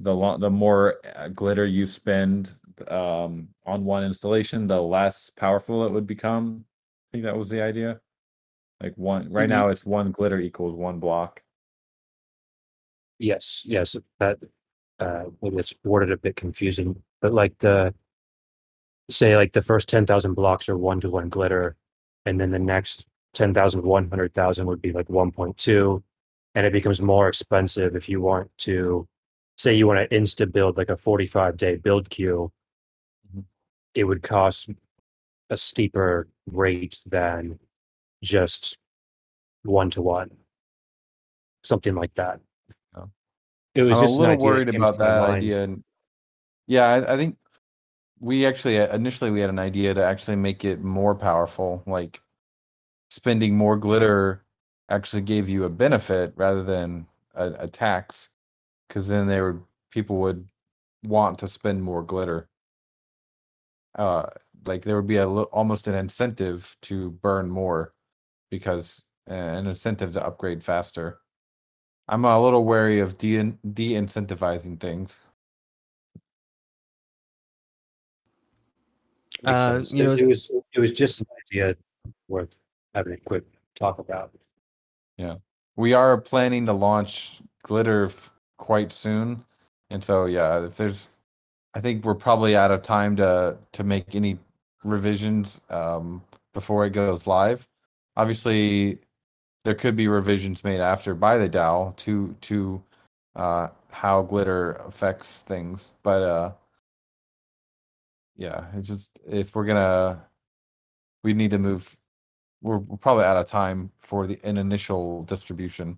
[0.00, 2.54] the lo- the more uh, glitter you spend
[2.88, 6.64] um, on one installation, the less powerful it would become.
[6.64, 8.00] I think that was the idea.
[8.80, 9.50] Like one right Mhm.
[9.50, 11.42] now, it's one glitter equals one block.
[13.18, 14.38] Yes, yes, that
[15.00, 17.94] uh maybe it's worded a bit confusing, but like the
[19.10, 21.76] say like the first ten thousand blocks are one to one glitter,
[22.26, 26.02] and then the next 10,000, 100,000 would be like one point two,
[26.54, 29.06] and it becomes more expensive if you want to
[29.56, 32.50] say you want to insta build like a forty five day build queue.
[33.34, 33.44] Mhm.
[33.94, 34.70] It would cost
[35.50, 37.58] a steeper rate than
[38.22, 38.78] just
[39.62, 40.30] one to one,
[41.62, 42.40] something like that.
[42.94, 43.10] Oh.
[43.74, 45.62] It was I'm a just an little worried about that idea.
[45.64, 45.84] and
[46.66, 47.36] Yeah, I, I think
[48.20, 52.20] we actually uh, initially we had an idea to actually make it more powerful, like
[53.10, 54.44] spending more glitter
[54.90, 58.30] actually gave you a benefit rather than a, a tax,
[58.88, 60.48] because then they would people would
[61.04, 62.48] want to spend more glitter.
[63.96, 64.26] Uh,
[64.66, 67.94] like there would be a almost an incentive to burn more,
[68.50, 71.20] because uh, an incentive to upgrade faster.
[72.08, 75.20] I'm a little wary of de de incentivizing things.
[79.44, 81.76] Uh, you know, it, it was it was just an idea
[82.28, 82.54] worth
[82.94, 84.32] having a quick talk about.
[85.16, 85.36] Yeah,
[85.76, 89.44] we are planning to launch glitter f- quite soon.
[89.90, 91.08] And so yeah if there's
[91.74, 94.38] i think we're probably out of time to to make any
[94.84, 96.22] revisions um
[96.52, 97.66] before it goes live.
[98.16, 98.98] Obviously
[99.64, 102.82] there could be revisions made after by the DAO to to
[103.36, 105.92] uh how glitter affects things.
[106.02, 106.52] But uh
[108.38, 110.24] yeah it's just if we're gonna
[111.24, 111.94] we need to move
[112.62, 115.96] we're, we're probably out of time for the an initial distribution,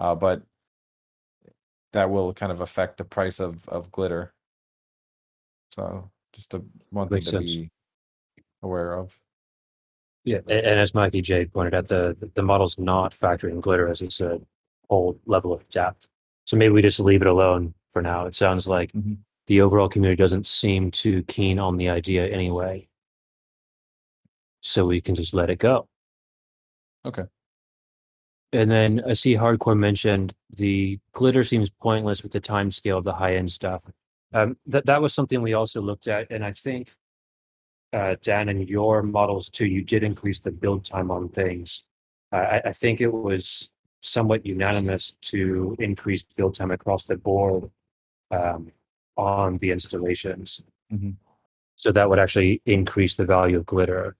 [0.00, 0.42] uh, but
[1.92, 4.32] that will kind of affect the price of of glitter.
[5.70, 7.44] So just a one thing Makes to sense.
[7.54, 7.70] be
[8.62, 9.16] aware of.
[10.24, 14.00] Yeah, a- and as Mikey J pointed out, the the model's not factoring glitter as
[14.02, 14.40] it's a
[14.88, 16.08] whole level of depth.
[16.44, 18.26] So maybe we just leave it alone for now.
[18.26, 19.18] It sounds like Mhm.
[19.46, 22.88] The overall community doesn't seem too keen on the idea anyway.
[24.60, 25.88] So we can just let it go.
[27.04, 27.24] Okay.
[28.52, 33.04] And then I see Hardcore mentioned the glitter seems pointless with the time scale of
[33.04, 33.82] the high end stuff.
[34.32, 36.92] Um, that that was something we also looked at, and I think
[37.92, 41.84] uh, Dan, in your models too, you did increase the build time on things.
[42.32, 43.70] Uh, I, I think it was
[44.02, 47.70] somewhat unanimous to increase build time across the board
[48.30, 48.70] um,
[49.16, 50.62] on the installations.
[50.92, 51.16] Mhm.
[51.76, 54.16] So that would actually increase the value of glitter.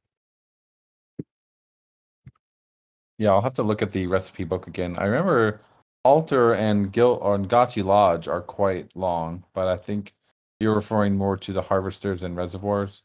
[3.18, 4.96] Yeah, I'll have to look at the recipe book again.
[4.98, 5.60] I remember
[6.04, 10.14] Altar and Gil or Gotchi Lodge are quite long, but I think
[10.58, 13.02] you're referring more to the harvesters and reservoirs.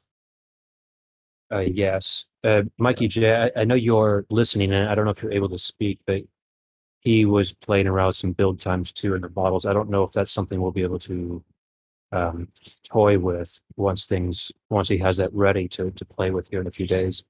[1.51, 3.51] Uh, yes, uh, Mikey J.
[3.55, 6.23] I, I know you're listening, and I don't know if you're able to speak, but
[7.01, 9.65] he was playing around some build times too in the models.
[9.65, 11.43] I don't know if that's something we'll be able to
[12.11, 12.47] um,
[12.83, 16.67] toy with once things once he has that ready to to play with here in
[16.67, 17.23] a few days.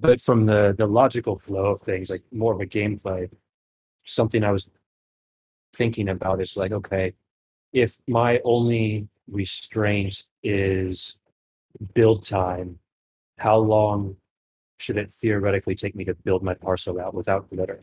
[0.00, 3.30] But from the the logical flow of things, like more of a gameplay,
[4.04, 4.68] something I was
[5.74, 7.14] thinking about is like, okay,
[7.72, 11.18] if my only restraint is
[11.94, 12.78] build time,
[13.38, 14.16] how long
[14.78, 17.80] should it theoretically take me to build my parcel out without glitter?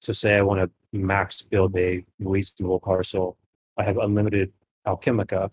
[0.00, 3.36] So say I want to max build a reasonable parcel.
[3.76, 4.52] I have unlimited
[4.86, 5.50] Alchemica,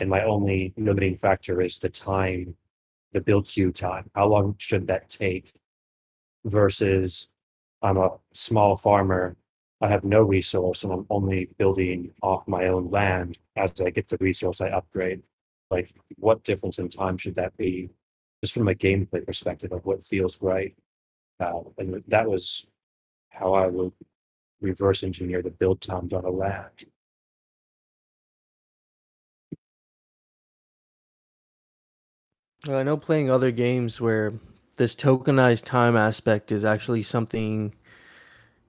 [0.00, 2.56] and my only limiting factor is the time,
[3.12, 4.10] the build queue time.
[4.14, 5.52] How long should that take?
[6.44, 7.28] Versus
[7.82, 9.36] I'm a small farmer
[9.82, 13.38] I have no resource and I'm only building off my own land.
[13.56, 15.24] As I get the resource, I upgrade.
[15.72, 17.90] Like, what difference in time should that be?
[18.42, 20.76] Just from a gameplay perspective of what feels right.
[21.40, 22.68] Uh, and that was
[23.32, 23.92] how I would
[24.60, 26.86] reverse engineer the build times on a land.
[32.66, 34.34] Well, I know playing other games where
[34.76, 37.74] this tokenized time aspect is actually something,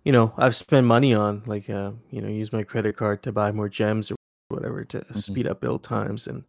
[0.04, 3.32] you know, I've spent money on, like, uh, you know, use my credit card to
[3.32, 4.16] buy more gems or
[4.50, 6.44] whatever to speed up build times, and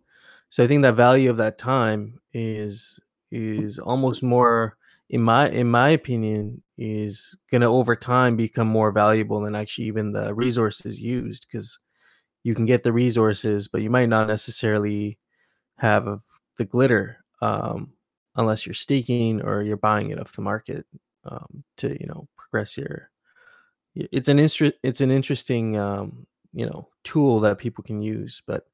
[0.50, 3.00] so I think that value of that time is
[3.30, 4.76] is almost more,
[5.14, 10.10] in my in my opinion, is gonna over time become more valuable than actually even
[10.10, 11.78] the resources used because
[12.42, 15.16] you can get the resources, but you might not necessarily
[15.78, 16.20] have
[16.58, 17.92] the glitter um,
[18.34, 20.84] unless you're staking or you're buying it off the market
[21.26, 23.08] um, to you know progress your
[23.94, 28.66] it's an instru- it's an interesting um, you know tool that people can use but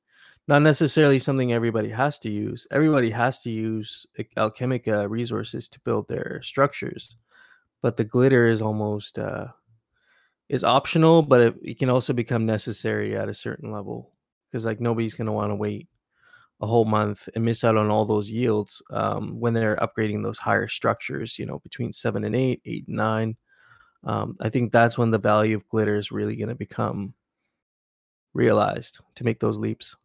[0.49, 6.09] not necessarily something everybody has to use everybody has to use alchemica resources to build
[6.09, 7.16] their structures
[7.82, 9.47] but the glitter is almost uh,
[10.49, 14.12] is optional but it, it can also become necessary at a certain level
[14.51, 15.88] because like nobody's to want to wait
[16.61, 20.38] a whole month and miss out on all those yields um, when they're upgrading those
[20.38, 23.36] higher structures, you know, between seven and eight, eight and nine.
[24.05, 27.14] Um, I think that's when the value of glitter is really going to become
[28.34, 29.97] realized to make those leaps.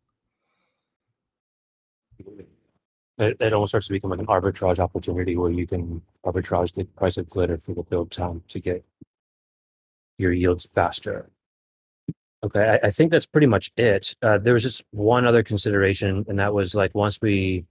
[3.18, 6.84] It, it almost starts to become like an arbitrage opportunity where you can arbitrage the
[6.84, 8.84] price of glitter for the build time to get
[10.18, 11.30] your yields faster.
[12.44, 14.16] Okay, I, I think that's pretty much it.
[14.22, 17.66] Uh, there was just one other consideration, and that was like once we,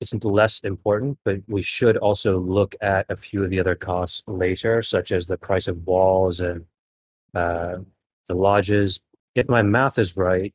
[0.00, 4.22] it's less important, but we should also look at a few of the other costs
[4.26, 6.66] later, such as the price of walls and
[7.34, 7.78] uh,
[8.26, 9.00] the lodges.
[9.34, 10.52] If my math is right,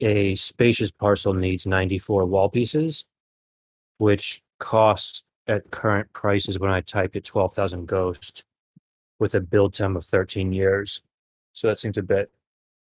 [0.00, 3.04] a spacious parcel needs 94 wall pieces,
[3.98, 8.44] which costs at current prices when I typed it 12,000 ghost
[9.18, 11.02] with a build time of 13 years.
[11.52, 12.30] So that seems a bit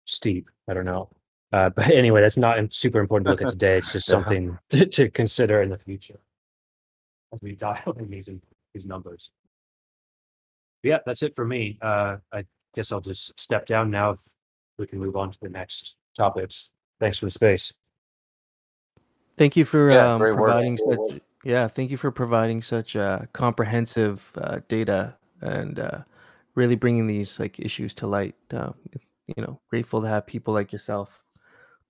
[0.04, 0.50] steep.
[0.68, 1.08] I don't know.
[1.52, 3.78] Uh, but anyway, that's not super important to look at today.
[3.78, 6.20] It's just something to, to consider in the future
[7.32, 8.28] as we dial in these,
[8.74, 9.30] these numbers.
[10.82, 11.78] Yeah, that's it for me.
[11.80, 12.44] Uh, I
[12.74, 14.10] guess I'll just step down now.
[14.10, 14.18] If
[14.78, 16.70] we can move on to the next topics.
[17.02, 17.72] Thanks for the space.
[19.36, 20.44] Thank you for Yeah, um, great work.
[20.44, 21.20] providing such.
[21.42, 26.02] Yeah, thank you for providing such uh, comprehensive uh, data and uh,
[26.54, 28.36] really bringing these like issues to light.
[28.54, 28.70] Uh,
[29.26, 31.24] you know, grateful to have people like yourself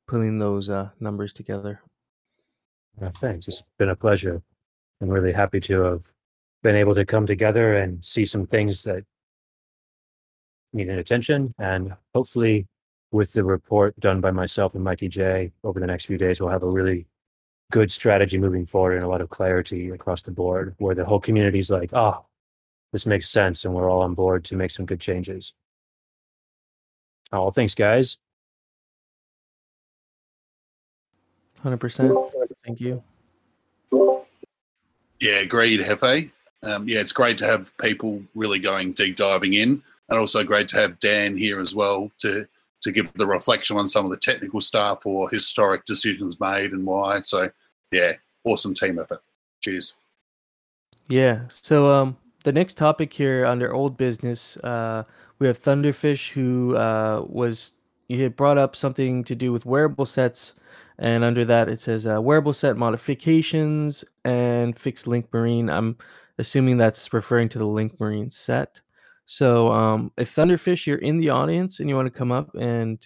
[0.08, 1.82] pulling those uh, numbers together.
[2.98, 3.48] Yeah, thanks.
[3.48, 4.40] It's been a pleasure.
[5.02, 6.04] I'm really happy to have
[6.62, 9.04] been able to come together and see some things that
[10.72, 11.54] needed attention.
[11.58, 12.66] And hopefully,
[13.12, 16.50] with the report done by myself and Mikey J over the next few days, we'll
[16.50, 17.06] have a really
[17.70, 21.20] good strategy moving forward and a lot of clarity across the board where the whole
[21.20, 22.24] community is like, oh,
[22.92, 23.64] this makes sense.
[23.64, 25.52] And we're all on board to make some good changes.
[27.32, 28.18] Oh, thanks, guys.
[31.60, 32.12] Hundred percent.
[32.64, 33.02] Thank you.
[35.20, 36.30] Yeah, agreed, Hefe.
[36.64, 40.68] Um, yeah, it's great to have people really going deep diving in, and also great
[40.68, 42.46] to have Dan here as well to
[42.82, 46.84] to give the reflection on some of the technical stuff or historic decisions made and
[46.84, 47.20] why.
[47.20, 47.50] So,
[47.90, 48.12] yeah,
[48.44, 49.22] awesome team effort.
[49.60, 49.94] Cheers.
[51.08, 51.42] Yeah.
[51.48, 55.04] So um the next topic here under old business, uh
[55.38, 57.74] we have Thunderfish who uh was
[58.08, 60.54] he had brought up something to do with wearable sets
[60.98, 65.70] and under that it says uh, wearable set modifications and fixed link marine.
[65.70, 65.96] I'm
[66.38, 68.80] assuming that's referring to the link marine set.
[69.38, 72.98] So um if Thunderfish you're in the audience and you want to come up and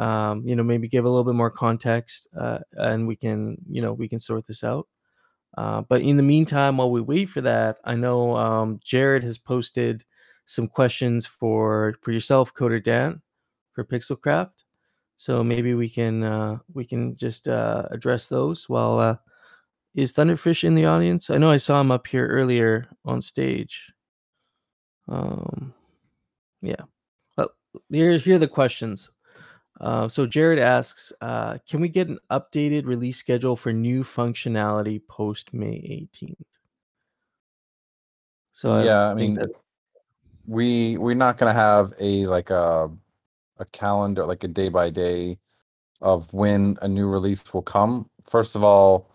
[0.00, 3.80] um, you know maybe give a little bit more context uh, and we can you
[3.80, 4.86] know we can sort this out
[5.56, 9.38] uh, but in the meantime, while we wait for that, I know um, Jared has
[9.38, 10.04] posted
[10.46, 13.22] some questions for for yourself, Coder Dan,
[13.72, 14.64] for Pixelcraft.
[15.16, 18.68] So maybe we can uh, we can just uh, address those.
[18.68, 19.16] While uh,
[19.94, 21.30] is Thunderfish in the audience?
[21.30, 23.93] I know I saw him up here earlier on stage.
[25.08, 25.74] Um,
[26.62, 26.82] yeah.
[27.36, 27.50] Well,
[27.90, 29.10] here here are the questions.
[29.80, 35.00] Uh, so Jared asks, uh, can we get an updated release schedule for new functionality
[35.08, 36.36] post May 18th?
[38.52, 39.46] So yeah, I think mean,
[40.46, 42.88] we we're not gonna have a like a
[43.58, 45.38] a calendar, like a day by day
[46.00, 48.08] of when a new release will come.
[48.24, 49.10] First of all,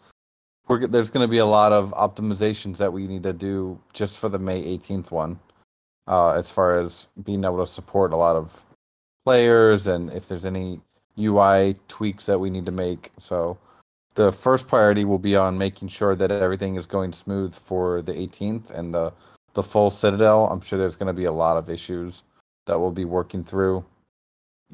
[0.67, 4.27] we're there's gonna be a lot of optimizations that we need to do just for
[4.27, 5.39] the May 18th one,
[6.10, 8.64] uh, as far as being able to support a lot of
[9.24, 10.82] players and if there's any
[11.20, 13.12] UI tweaks that we need to make.
[13.20, 13.57] So
[14.16, 18.14] the first priority will be on making sure that everything is going smooth for the
[18.14, 19.14] 18th and the
[19.53, 20.47] the full Citadel.
[20.47, 22.24] I'm sure there's going to be a lot of issues
[22.66, 23.84] that we'll be working through,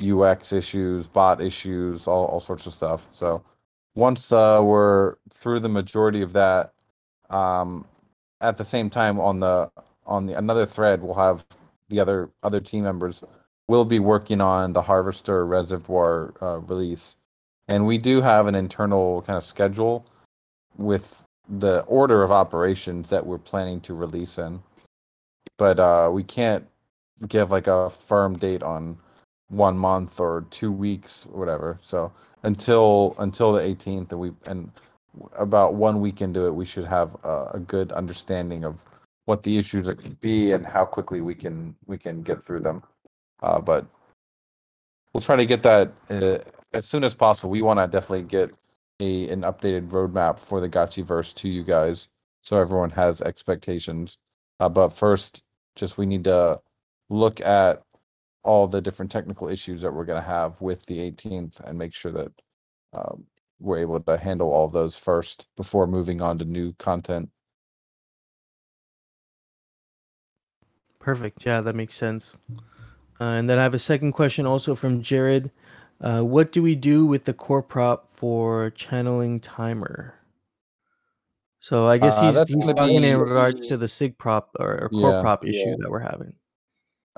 [0.02, 3.08] UX issues, bot issues, all all sorts of stuff.
[3.12, 3.44] So
[3.96, 6.74] once uh, we're through the majority of that,
[7.30, 7.86] um,
[8.42, 9.70] at the same time on the
[10.06, 11.45] on the another thread, we'll have
[11.89, 13.24] the other other team members
[13.68, 17.18] will be working on the Harvester Reservoir uh, release,
[17.68, 20.06] and we do have an internal kind of schedule
[20.78, 24.62] with the order of operations that we're planning to release in.
[25.58, 26.66] But uh, we can't
[27.28, 28.97] give like a firm date on
[29.49, 31.80] one month or two weeks or whatever.
[31.82, 32.12] So
[32.43, 34.72] until until the 18th, and we and
[35.38, 38.84] about one week into it, we should have a, a good understanding of
[39.26, 42.59] what the issues are could be and how quickly we can we can get through
[42.59, 42.84] them.
[43.41, 43.86] Uh, but
[45.13, 46.38] we'll try to get that uh,
[46.73, 47.49] as soon as possible.
[47.49, 48.51] We want to definitely get
[48.99, 52.07] a an updated roadmap for the Gotchiverse to you guys,
[52.41, 54.17] so everyone has expectations.
[54.59, 55.43] Uh, but first,
[55.76, 56.59] just we need to
[57.09, 57.84] look at
[58.43, 61.93] all the different technical issues that we're going to have with the 18th and make
[61.93, 62.32] sure that
[62.93, 63.26] um,
[63.59, 67.30] we're able to handle all those first before moving on to new content.
[71.06, 71.45] Perfect.
[71.45, 72.36] Yeah, that makes sense.
[73.22, 75.51] Uh, and then I have a second question also from Jared.
[76.01, 80.16] Uh, what do we do with the core prop for channeling timer?
[81.60, 84.86] So I guess Uh, he's, that's he's talking in regards to the sig prop or,
[84.86, 85.76] or core Yeah, prop issue yeah.
[85.80, 86.34] that we're having.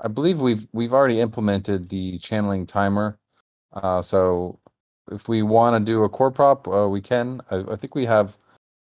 [0.04, 3.18] I believe we've we've already implemented the channeling timer.
[3.72, 4.60] Uh, so
[5.10, 7.40] if we want to do a core prop, uh, we can.
[7.50, 8.36] I, I think we have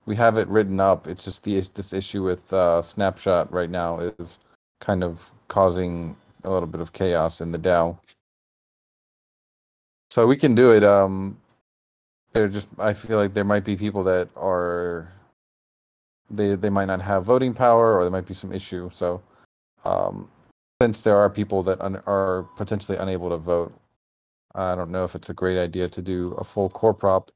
[0.07, 1.07] we have it written up.
[1.07, 4.39] It's just the this issue with uh, snapshot right now is
[4.81, 7.99] kind of causing a little bit of chaos in the DAO.
[10.11, 10.85] So we can do it.
[10.85, 11.39] Um,
[12.33, 15.13] there just I feel like there might be people that are
[16.31, 18.91] they they might not have voting power or there might be some issue.
[18.93, 19.23] So
[19.85, 20.31] um,
[20.81, 23.73] since there are people that un- are potentially unable to vote,
[24.55, 27.31] I don't know if it's a great idea to do a full core prop,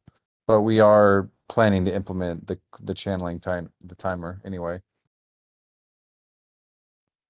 [0.46, 4.80] but we are planning to implement the the channeling time the timer anyway.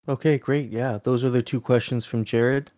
[0.09, 0.71] Okay, great.
[0.71, 2.73] Yeah, those are the two questions from Jared.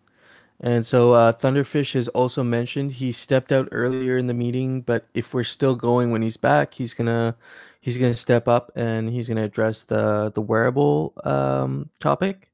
[0.61, 5.07] And so uh, Thunderfish has also mentioned he stepped out earlier in the meeting, but
[5.13, 7.35] if we're still going when he's back, he's gonna
[7.81, 12.51] he's gonna step up and he's gonna address the the wearable um, topic.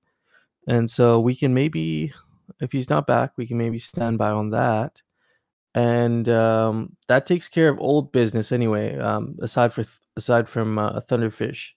[0.67, 2.13] And so we can maybe,
[2.61, 5.01] if he's not back, we can maybe stand by on that.
[5.75, 8.97] And um, that takes care of old business anyway.
[8.97, 9.85] Um, aside for
[10.17, 11.71] aside from uh, Thunderfish.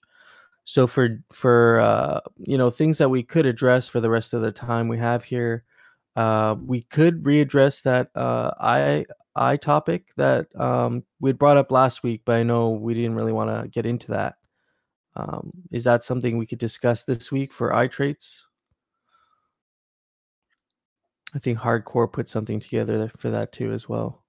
[0.65, 4.41] So for for uh, you know things that we could address for the rest of
[4.41, 5.65] the time we have here,
[6.15, 9.05] uh, we could readdress that uh, I
[9.35, 13.33] I topic that um, we brought up last week, but I know we didn't really
[13.33, 14.35] want to get into that.
[15.15, 18.47] Um, is that something we could discuss this week for eye traits?
[21.35, 24.23] I think Hardcore put something together for that too as well,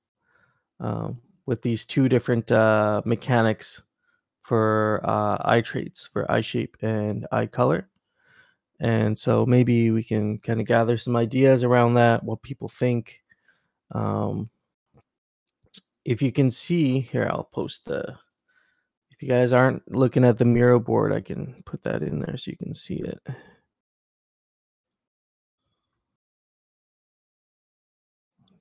[0.80, 3.82] um, with these two different uh, mechanics
[4.44, 7.88] for uh, eye traits for eye shape and eye color.
[8.78, 13.22] And so maybe we can kind of gather some ideas around that, what people think.
[13.92, 14.50] Um,
[16.04, 18.16] if you can see here, I'll post the.
[19.10, 22.36] If you guys aren't looking at the Miro board, I can put that in there
[22.36, 23.20] so you can see it.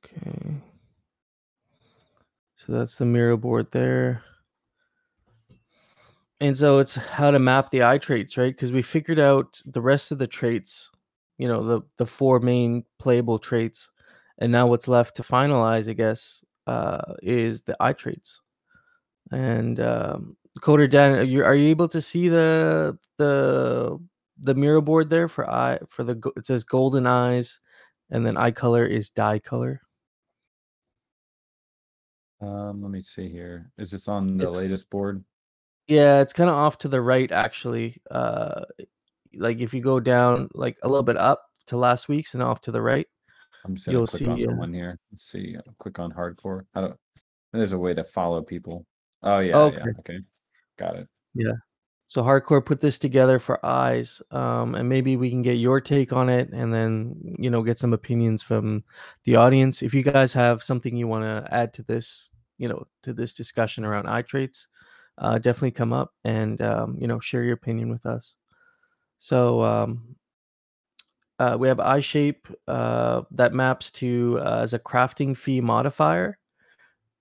[0.05, 0.61] Okay.
[2.57, 4.23] So that's the Miro board there.
[6.43, 8.53] And so it's how to map the eye traits, right?
[8.53, 10.91] Because we figured out the rest of the traits,
[11.37, 13.89] you know, the the four main playable traits,
[14.39, 18.41] and now what's left to finalize, I guess, uh, is the eye traits.
[19.31, 23.97] And um, Coder Dan, are you, are you able to see the the
[24.39, 27.61] the Miro board there for eye for the it says golden eyes,
[28.09, 29.79] and then eye color is dye color.
[32.41, 33.71] Um, let me see here.
[33.77, 35.23] Is this on the It's- latest board?
[35.88, 38.01] Yeah, it's kind of off to the right actually.
[38.09, 38.61] Uh
[39.36, 42.61] like if you go down like a little bit up to last week's and off
[42.61, 43.07] to the right.
[43.65, 44.99] I'm just gonna You'll click on see, uh, someone here.
[45.11, 45.55] Let's see.
[45.55, 46.65] I'll click on hardcore.
[46.75, 46.97] I don't.
[47.51, 48.86] There's a way to follow people.
[49.23, 49.77] Oh yeah, Okay.
[49.77, 49.91] yeah.
[49.99, 50.19] Okay,
[50.77, 51.07] got it.
[51.34, 51.53] Yeah.
[52.07, 54.21] So hardcore put this together for eyes.
[54.31, 57.79] Um and maybe we can get your take on it and then, you know, get
[57.79, 58.84] some opinions from
[59.23, 59.81] the audience.
[59.81, 63.34] If you guys have something you want to add to this, you know, to this
[63.34, 64.67] discussion around eye traits,
[65.18, 68.36] uh definitely come up and um, you know, share your opinion with us.
[69.20, 70.16] So um
[71.39, 76.38] uh, we have eye shape uh, that maps to uh, as a crafting fee modifier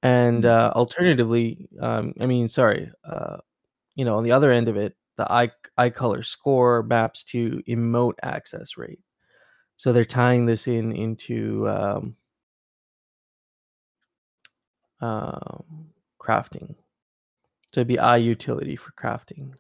[0.03, 0.49] and Mm.
[0.51, 3.37] uh, alternatively um, i mean sorry uh,
[3.97, 7.63] you know on the other end of it the eye eye color score maps to
[7.69, 9.01] emote access rate
[9.77, 12.17] so they're tying this in into um,
[15.01, 15.65] um,
[16.21, 16.75] crafting
[17.73, 19.55] so it'd be eye utility for crafting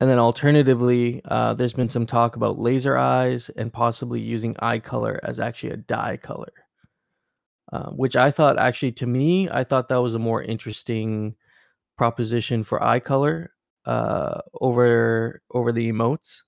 [0.00, 4.78] And then alternatively, uh, there's been some talk about laser eyes and possibly using eye
[4.78, 6.52] color as actually a dye color,
[7.70, 11.36] uh, which I thought actually to me, I thought that was a more interesting
[11.98, 13.52] proposition for eye color
[13.84, 16.42] uh, over over the emotes.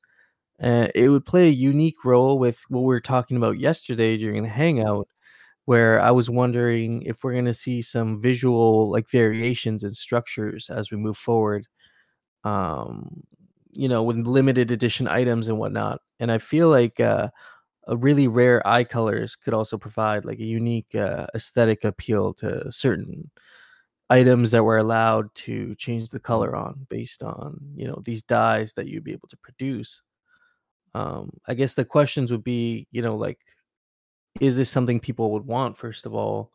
[0.58, 4.44] And it would play a unique role with what we were talking about yesterday during
[4.44, 5.08] the hangout,
[5.66, 10.70] where I was wondering if we're going to see some visual like variations and structures
[10.70, 11.66] as we move forward
[12.44, 13.22] um,
[13.72, 16.00] you know, with limited edition items and whatnot.
[16.20, 17.28] And I feel like uh,
[17.88, 22.70] a really rare eye colors could also provide like a unique uh, aesthetic appeal to
[22.72, 23.30] certain
[24.10, 28.74] items that were allowed to change the color on based on you know these dyes
[28.74, 30.02] that you'd be able to produce.
[30.94, 33.38] Um, I guess the questions would be, you know, like,
[34.40, 36.52] is this something people would want first of all?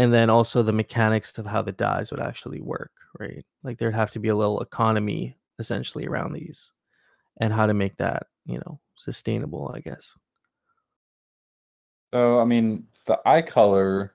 [0.00, 3.44] and then also the mechanics of how the dyes would actually work, right?
[3.62, 6.72] Like there'd have to be a little economy essentially around these
[7.38, 10.16] and how to make that, you know, sustainable, I guess.
[12.14, 14.14] So I mean, the eye color.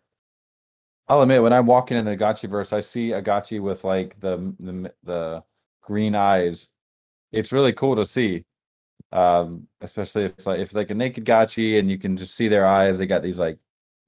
[1.07, 4.19] I'll admit, when I'm walking in the Agachi verse, I see a Agachi with like
[4.19, 5.43] the the the
[5.81, 6.67] green eyes,
[7.31, 8.43] it's really cool to see.
[9.11, 12.65] Um, especially if like if like a naked gotchi and you can just see their
[12.65, 13.59] eyes, they got these like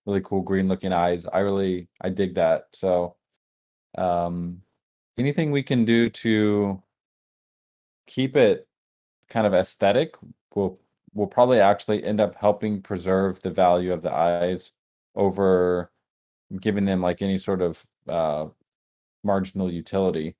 [0.05, 1.25] really cool green looking eyes.
[1.27, 2.65] I really I dig that.
[2.73, 3.15] So
[3.97, 4.61] um
[5.17, 6.81] anything we can do to
[8.07, 8.67] keep it
[9.29, 10.15] kind of aesthetic
[10.55, 10.79] will
[11.13, 14.71] will probably actually end up helping preserve the value of the eyes
[15.15, 15.91] over
[16.61, 18.47] giving them like any sort of uh
[19.23, 20.35] marginal utility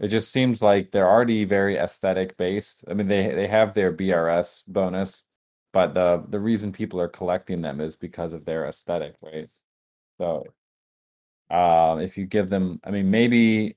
[0.00, 2.84] it just seems like they're already very aesthetic based.
[2.88, 5.24] I mean, they they have their BRS bonus,
[5.72, 9.50] but the the reason people are collecting them is because of their aesthetic, right?
[10.18, 10.44] So,
[11.50, 13.76] um, if you give them, I mean, maybe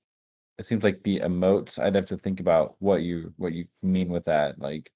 [0.58, 1.80] it seems like the emotes.
[1.80, 4.60] I'd have to think about what you what you mean with that.
[4.60, 4.92] Like,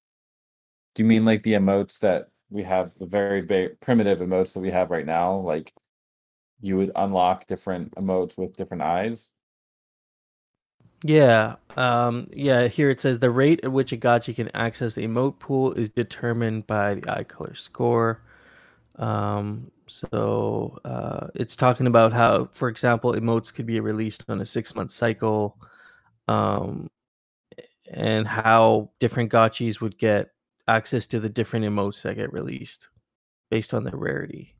[0.95, 4.59] do you mean like the emotes that we have, the very ba- primitive emotes that
[4.61, 5.37] we have right now?
[5.37, 5.73] Like,
[6.61, 9.31] you would unlock different emotes with different eyes.
[11.03, 12.67] Yeah, um, yeah.
[12.67, 15.89] Here it says the rate at which a gotchi can access the emote pool is
[15.91, 18.23] determined by the eye color score.
[18.97, 24.45] Um, so uh, it's talking about how, for example, emotes could be released on a
[24.45, 25.57] six-month cycle,
[26.27, 26.89] um,
[27.91, 30.31] and how different gotchis would get
[30.67, 32.89] access to the different emotes that get released
[33.51, 34.56] based on their rarity.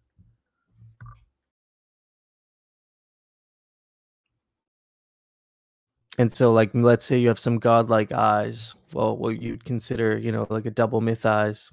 [6.18, 8.76] And so, like, let's say you have some godlike eyes.
[8.94, 11.72] Well, what you'd consider, you know, like a double myth eyes,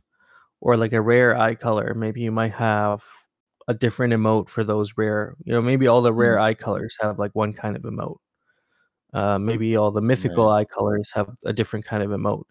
[0.61, 1.95] or like a rare eye color.
[1.95, 3.05] Maybe you might have
[3.69, 5.37] a different emote for those rare.
[5.45, 8.19] You know, maybe all the rare eye colors have like one kind of emote.
[9.15, 12.45] Uh, maybe all the mythical eye colors have a different kind of emote.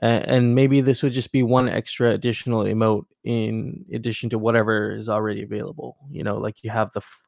[0.00, 4.92] And, and maybe this would just be one extra additional emote in addition to whatever
[4.96, 5.96] is already available.
[6.10, 7.00] You know, like you have the.
[7.00, 7.22] F-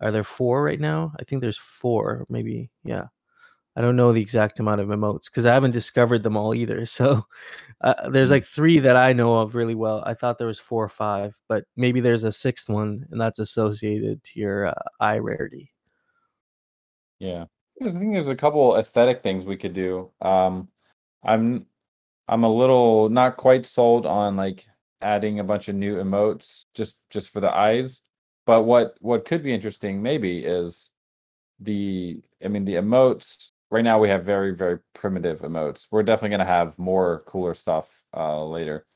[0.00, 1.12] are there four right now?
[1.20, 2.26] I think there's four.
[2.28, 3.06] Maybe, yeah.
[3.76, 6.86] I don't know the exact amount of emotes because I haven't discovered them all either.
[6.96, 7.26] So
[7.82, 8.32] uh, there's Mm.
[8.32, 10.02] like three that I know of really well.
[10.06, 13.38] I thought there was four or five, but maybe there's a sixth one, and that's
[13.38, 15.72] associated to your uh, eye rarity.
[17.18, 17.44] Yeah.
[17.82, 20.10] I think there's a couple aesthetic things we could do.
[20.22, 20.68] Um,
[21.24, 21.66] I'm
[22.28, 24.66] I'm a little not quite sold on like
[25.02, 28.02] adding a bunch of new emotes just just for the eyes.
[28.46, 30.92] But what what could be interesting maybe is
[31.60, 35.86] the I mean the emotes right now we have very very primitive emotes.
[35.90, 38.86] We're definitely going to have more cooler stuff uh later.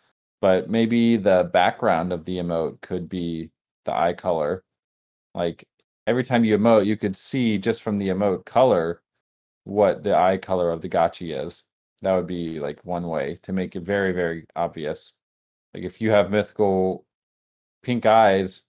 [0.41, 3.51] But maybe the background of the emote could be
[3.85, 4.65] the eye color.
[5.35, 5.67] Like
[6.07, 9.03] every time you emote, you could see just from the emote color
[9.65, 11.65] what the eye color of the gotchi is.
[12.03, 15.13] That would be like one way to make it very, very obvious.
[15.75, 17.05] Like if you have mythical
[17.83, 18.65] pink eyes,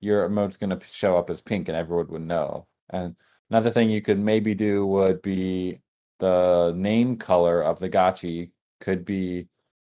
[0.00, 2.66] your emote's going to show up as pink and everyone would know.
[2.90, 3.16] And
[3.50, 5.80] another thing you could maybe do would be
[6.18, 9.48] the name color of the gachi could be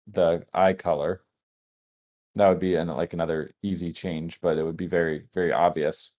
[0.06, 1.22] the eye color.
[2.34, 6.12] That would be an, like another easy change, but it would be very, very obvious.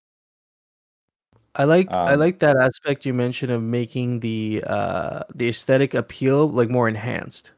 [1.55, 5.93] I like I Um, like that aspect you mentioned of making the uh the aesthetic
[5.93, 7.53] appeal like more enhanced.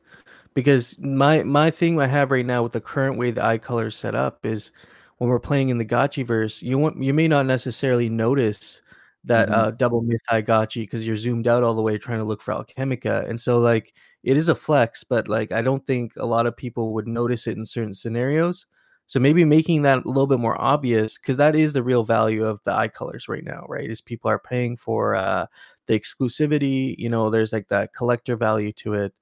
[0.54, 3.88] Because my my thing I have right now with the current way the eye color
[3.88, 4.72] is set up is
[5.18, 8.82] when we're playing in the Gotchiverse, you want you may not necessarily notice
[9.26, 9.54] that Mhm.
[9.54, 12.42] uh double myth eye Gotchi because you're zoomed out all the way trying to look
[12.42, 13.28] for Alchemica.
[13.30, 16.56] And so like it is a flex, but like I don't think a lot of
[16.58, 18.66] people would notice it in certain scenarios.
[19.08, 22.44] So maybe making that a little bit more obvious because that is the real value
[22.46, 23.90] of the eye colors right now, right?
[23.90, 25.46] Is people are paying for uh
[25.88, 29.14] the exclusivity, you know, there's like that collector value to it.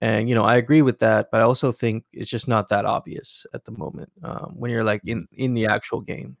[0.00, 2.84] And you know, I agree with that, but I also think it's just not that
[2.84, 6.36] obvious at the moment um, when you're like in in the actual game.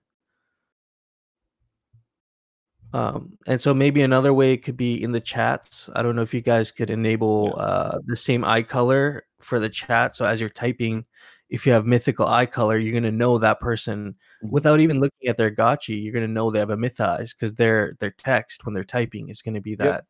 [2.94, 5.90] Um, and so maybe another way could be in the chats.
[5.96, 9.68] I don't know if you guys could enable uh, the same eye color for the
[9.68, 10.14] chat.
[10.14, 11.04] So as you're typing,
[11.50, 14.14] if you have mythical eye color, you're gonna know that person
[14.44, 14.50] Mhm.
[14.50, 16.00] without even looking at their gotchi.
[16.00, 19.28] You're gonna know they have a myth eyes because their their text when they're typing
[19.28, 20.04] is gonna be that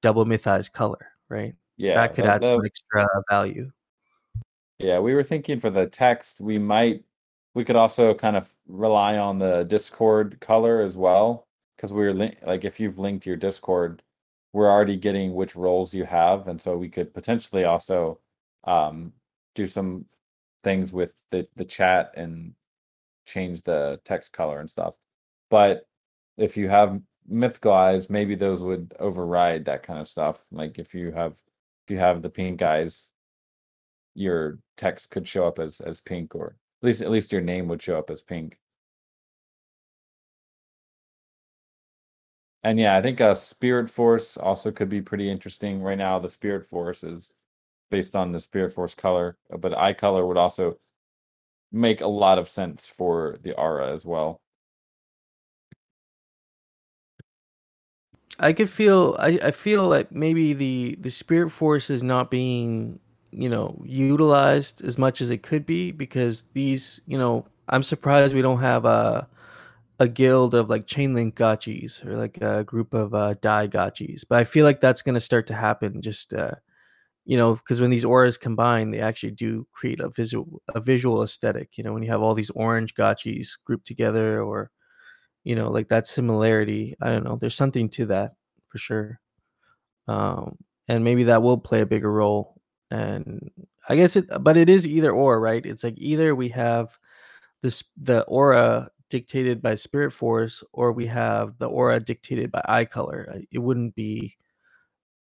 [0.00, 1.56] double myth eyes color, right?
[1.78, 3.72] Yeah, that could add extra value.
[4.78, 7.02] Yeah, we were thinking for the text, we might,
[7.54, 11.43] we could also kind of rely on the Discord color as well,
[11.76, 14.02] because we're link like if you've linked your Discord,
[14.52, 18.20] we're already getting which roles you have, and so we could potentially also
[18.64, 19.12] um
[19.54, 20.06] do some
[20.64, 22.54] things with the the chat and
[23.26, 24.94] change the text color and stuff.
[25.50, 25.86] But
[26.36, 30.46] if you have mythical eyes, maybe those would override that kind of stuff.
[30.52, 31.32] Like if you have
[31.86, 33.06] if you have the pink eyes,
[34.14, 37.68] your text could show up as as pink or at least at least your name
[37.68, 38.58] would show up as pink
[42.64, 45.82] And yeah, I think uh Spirit Force also could be pretty interesting.
[45.82, 47.32] Right now, the Spirit Force is
[47.90, 50.78] based on the Spirit Force color, uh, but eye color would also
[51.72, 54.40] make a lot of sense for the aura as well.
[58.38, 62.98] I could feel I, I feel like maybe the the spirit force is not being
[63.30, 68.34] you know utilized as much as it could be because these you know I'm surprised
[68.34, 69.28] we don't have a
[70.00, 74.24] a guild of like chain link gotchis or like a group of uh, die gotchis,
[74.28, 76.02] but I feel like that's going to start to happen.
[76.02, 76.52] Just uh,
[77.24, 81.22] you know, because when these auras combine, they actually do create a visual a visual
[81.22, 81.78] aesthetic.
[81.78, 84.70] You know, when you have all these orange gotchis grouped together, or
[85.44, 86.96] you know, like that similarity.
[87.00, 87.36] I don't know.
[87.36, 88.34] There's something to that
[88.68, 89.20] for sure,
[90.08, 92.60] um, and maybe that will play a bigger role.
[92.90, 93.50] And
[93.88, 95.64] I guess it, but it is either or, right?
[95.64, 96.98] It's like either we have
[97.62, 102.84] this the aura dictated by spirit force, or we have the aura dictated by eye
[102.84, 103.40] color.
[103.50, 104.36] It wouldn't be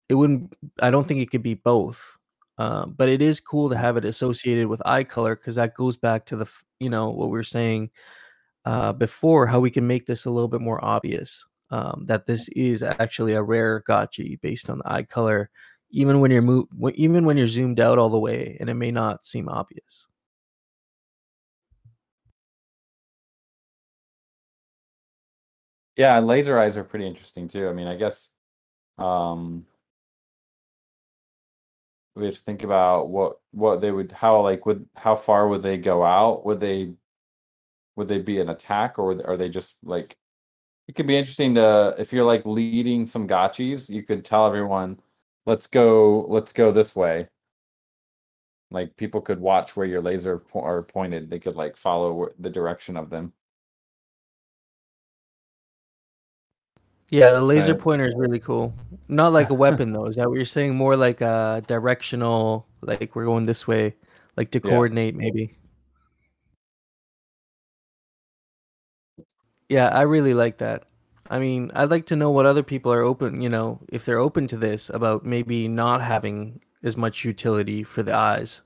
[0.09, 2.17] it wouldn't i don't think it could be both
[2.59, 5.95] um, but it is cool to have it associated with eye color because that goes
[5.95, 7.89] back to the you know what we were saying
[8.65, 12.47] uh, before how we can make this a little bit more obvious um, that this
[12.49, 15.49] is actually a rare gotchi based on the eye color
[15.91, 16.65] even when you're move
[16.95, 20.07] even when you're zoomed out all the way and it may not seem obvious
[25.98, 27.68] Yeah, laser eyes are pretty interesting too.
[27.70, 28.30] I mean, I guess
[29.00, 29.66] um
[32.16, 35.62] we have to think about what what they would how like would how far would
[35.64, 36.45] they go out?
[36.45, 36.93] Would they
[37.95, 40.16] would they be an attack or are they just like
[40.88, 45.00] it could be interesting to if you're like leading some gotchis, you could tell everyone,
[45.45, 47.30] let's go let's go this way.
[48.72, 51.30] Like people could watch where your laser po- are pointed.
[51.30, 53.34] They could like follow the direction of them.
[57.10, 58.74] Yeah the laser So- pointer is really cool
[59.08, 63.16] not like a weapon though is that what you're saying more like a directional like
[63.16, 63.95] we're going this way
[64.36, 64.70] like to Yeah.
[64.72, 65.53] coordinate maybe
[69.70, 70.84] Yeah, I really like that.
[71.30, 74.18] I mean, I'd like to know what other people are open, you know, if they're
[74.18, 78.62] open to this about maybe not having as much utility for the eyes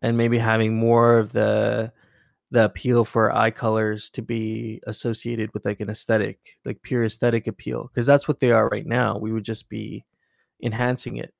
[0.00, 1.92] and maybe having more of the
[2.50, 7.46] the appeal for eye colors to be associated with like an aesthetic, like pure aesthetic
[7.46, 9.16] appeal because that's what they are right now.
[9.16, 10.04] We would just be
[10.62, 11.32] enhancing it.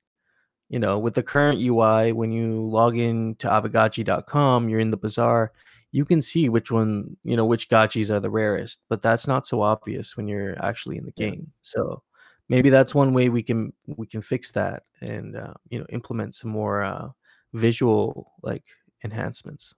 [0.69, 4.97] You know, with the current UI when you log in to aavegotchi.com, you're in the
[4.97, 5.53] bazaar,
[5.91, 9.49] you can see which one, you know, which gotchis are the rarest, but that's not
[9.49, 11.51] so obvious when you're actually in the game.
[11.63, 12.05] So
[12.49, 16.35] maybe that's one way we can we can fix that and uh, you know implement
[16.35, 17.09] some more uh,
[17.55, 18.65] visual like
[19.03, 19.75] enhancements.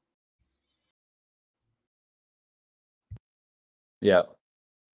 [4.02, 4.22] Yeah.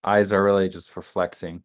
[0.04, 1.64] Eyes are really just for flexing.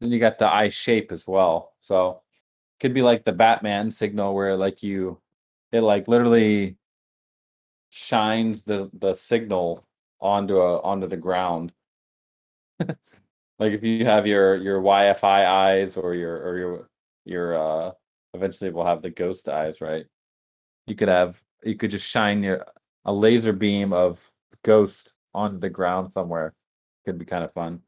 [0.00, 1.72] Then you got the eye shape as well.
[1.80, 2.22] So
[2.78, 5.20] could be like the Batman signal where like you
[5.72, 6.76] it like literally
[7.90, 9.84] shines the the signal
[10.20, 11.72] onto a onto the ground.
[12.80, 16.90] like if you have your your Wi-Fi eyes or your or your
[17.24, 17.92] your uh
[18.34, 20.06] eventually we'll have the ghost eyes, right?
[20.86, 22.66] You could have you could just shine your
[23.06, 24.30] a laser beam of
[24.64, 26.54] ghost on the ground somewhere.
[27.04, 27.80] Could be kind of fun.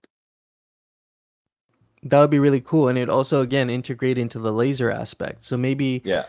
[2.03, 5.45] That would be really cool, and it also again integrate into the laser aspect.
[5.45, 6.27] So maybe Yeah.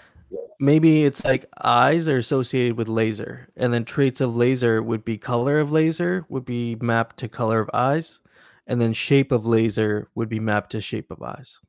[0.59, 5.17] maybe it's like eyes are associated with laser and then traits of laser would be
[5.17, 8.19] color of laser would be mapped to color of eyes
[8.65, 11.61] and then shape of laser would be mapped to shape of eyes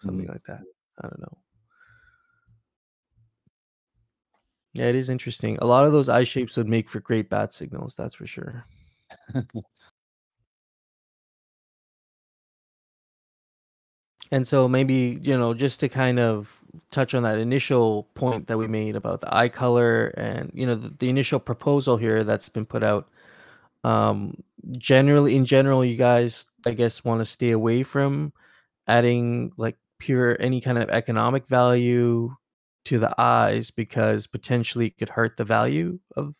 [0.00, 0.32] something mm.
[0.32, 0.62] like that
[1.02, 1.38] i don't know
[4.76, 7.52] yeah it is interesting a lot of those eye shapes would make for great bat
[7.52, 8.64] signals that's for sure
[14.32, 16.60] And so maybe, you know, just to kind of
[16.90, 20.74] touch on that initial point that we made about the eye color and, you know,
[20.74, 23.08] the, the initial proposal here that's been put out.
[23.84, 24.42] Um,
[24.78, 28.32] generally, in general, you guys, I guess, want to stay away from
[28.88, 32.34] adding like pure any kind of economic value
[32.86, 36.34] to the eyes because potentially it could hurt the value of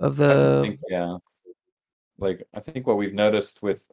[0.00, 1.16] of I the think, yeah.
[2.18, 3.90] Like I think what we've noticed with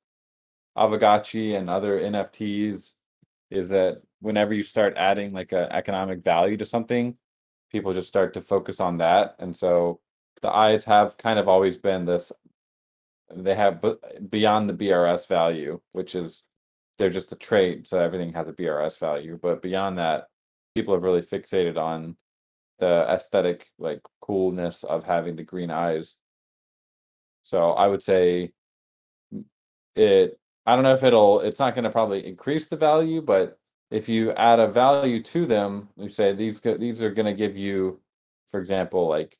[0.77, 2.95] Aavegotchi and other NFTs
[3.49, 7.15] is that whenever you start adding like a economic value to something,
[7.71, 9.35] people just start to focus on that.
[9.39, 9.99] And so
[10.41, 12.31] the eyes have kind of always been this
[13.33, 13.95] they have b-
[14.29, 16.43] beyond the BRS value, which is
[16.97, 19.37] they're just a trait, so everything has a BRS value.
[19.41, 20.29] But beyond that,
[20.77, 22.15] people have really fixated on
[22.77, 26.15] the aesthetic like coolness of having the green eyes.
[27.41, 28.51] So I would say
[29.95, 31.39] it I don't know if it'll.
[31.39, 33.57] It's not going to probably increase the value, but
[33.89, 37.57] if you add a value to them, you say these these are going to give
[37.57, 38.01] you,
[38.49, 39.37] for example, like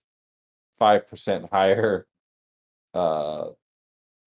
[0.80, 2.08] five percent higher
[2.94, 3.50] uh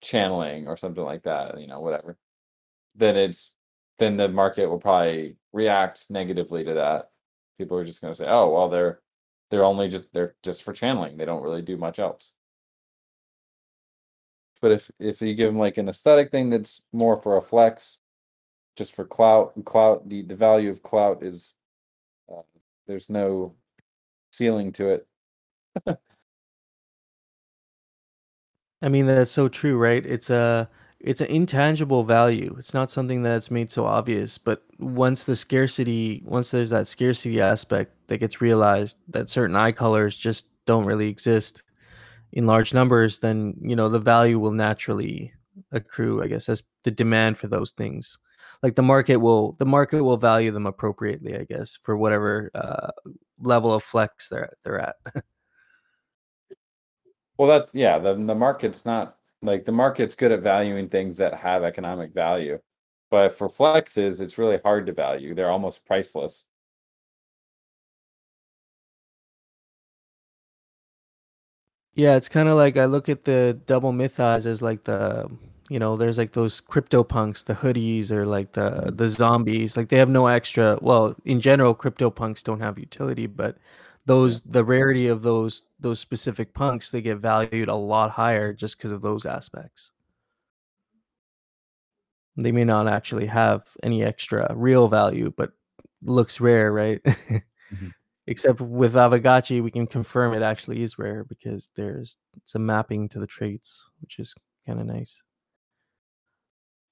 [0.02, 1.60] channeling or something like that.
[1.60, 2.18] You know, whatever.
[2.96, 3.54] Then it's
[3.98, 7.10] then the market will probably react negatively to that.
[7.58, 9.02] People are just going to say, "Oh, well, they're
[9.50, 11.18] they're only just they're just for channeling.
[11.18, 12.32] They don't really do much else."
[14.62, 18.00] But if if you give them like an aesthetic thing that's more for a flex,
[18.76, 21.56] just for clout, clout the the value of clout is
[22.32, 22.42] uh,
[22.88, 23.56] there's no
[24.32, 25.08] ceiling to it.
[28.82, 30.06] I mean that's so true, right?
[30.06, 30.70] It's a
[31.00, 32.56] it's an intangible value.
[32.60, 37.40] It's not something that's made so obvious, but once the scarcity, once there's that scarcity
[37.40, 41.64] aspect that gets realized that certain eye colors just don't really exist
[42.34, 45.34] in large numbers, then you know the value will naturally
[45.72, 48.18] accrue, I guess, as the demand for those things.
[48.62, 52.92] Like the market will the market will value them appropriately, I guess, for whatever uh,
[53.40, 54.96] level of flex they're they're at.
[57.40, 57.98] Well, that's yeah.
[58.00, 62.60] The the market's not like the market's good at valuing things that have economic value,
[63.12, 65.34] but for flexes, it's really hard to value.
[65.36, 66.46] They're almost priceless.
[71.96, 75.30] Yeah, it's kind of like I look at the double mythos as like the
[75.70, 79.78] you know, there's like those crypto punks, the hoodies or like the the zombies.
[79.78, 80.80] Like they have no extra.
[80.82, 83.58] Well, in general, crypto punks don't have utility, but
[84.10, 88.76] those the rarity of those those specific punks, they get valued a lot higher just
[88.76, 89.92] because of those aspects.
[92.36, 95.52] They may not actually have any extra real value, but
[96.02, 97.00] looks rare, right?
[98.28, 103.20] Except with Aavegotchi, we can confirm it actually is rare because there's some mapping to
[103.20, 104.34] the traits, which is
[104.66, 105.22] kind of nice.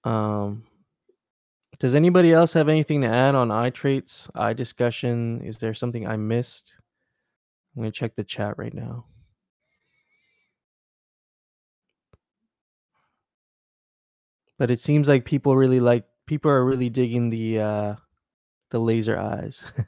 [0.03, 0.65] Um,
[1.79, 5.41] does anybody else have anything to add on eye traits, eye discussion?
[5.41, 6.75] Is there something I missed?
[7.77, 9.05] I'm gonna check the chat right now.
[14.57, 17.95] But it seems like people really like people are really digging the uh
[18.71, 19.63] the laser eyes.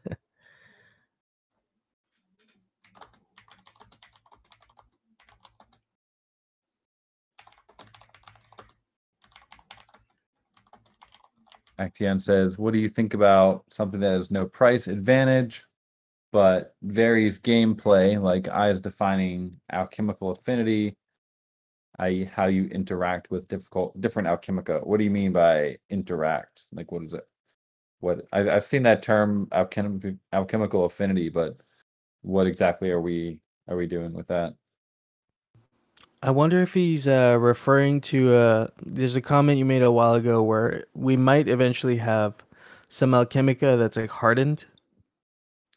[11.79, 15.65] Actian says, "What do you think about something that has no price advantage,
[16.31, 20.95] but varies gameplay, like eyes defining alchemical affinity,
[21.99, 24.85] i.e., how you interact with difficult different alchemica?
[24.85, 26.65] What do you mean by interact?
[26.71, 27.27] Like, what is it?
[27.99, 31.57] What I've I've seen that term alchem alchemical affinity, but
[32.21, 34.53] what exactly are we are we doing with that?
[36.21, 38.33] I wonder if he's uh, referring to.
[38.33, 42.33] Uh, there's a comment you made a while ago where we might eventually have
[42.89, 44.65] some alchemica that's like hardened.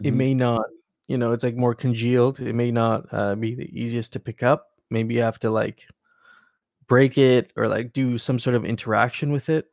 [0.02, 0.16] It Mhm.
[0.16, 0.64] may not,
[1.08, 2.40] you know, it's like more congealed.
[2.40, 4.68] It may not uh, be the easiest to pick up.
[4.90, 5.86] Maybe you have to like
[6.88, 9.66] break it or like do some sort of interaction with it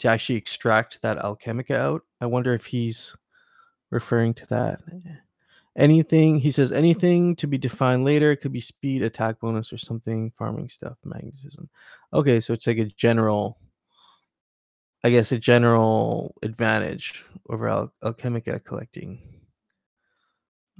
[0.00, 2.02] to actually extract that alchemica out.
[2.20, 3.14] I wonder if he's
[3.90, 4.80] referring to that.
[5.76, 8.32] Anything he says, anything to be defined later.
[8.32, 10.30] It could be speed, attack bonus, or something.
[10.32, 11.68] Farming stuff, magnetism.
[12.12, 13.58] Okay, so it's like a general,
[15.04, 19.39] I guess, a general advantage over Al- Alchemica collecting.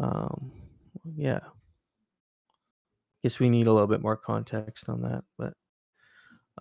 [0.01, 0.51] Um,
[1.17, 1.41] yeah.
[3.23, 5.53] Guess we need a little bit more context on that, but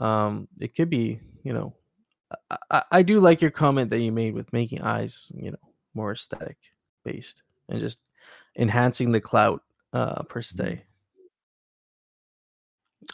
[0.06, 1.74] um, it could be, you know,
[2.70, 5.58] I, I, do like your comment that you made with making eyes, you know,
[5.94, 6.58] more aesthetic
[7.04, 8.02] based and just
[8.58, 9.64] enhancing the clout
[9.94, 10.84] uh, per se.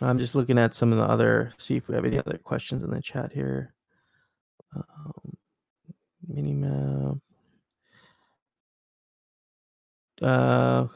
[0.02, 2.84] I'm just looking at some of the other, see if we have any other questions
[2.84, 3.74] in the chat here.
[4.76, 5.38] Um,
[6.30, 7.22] minimap.
[10.22, 10.88] Uh,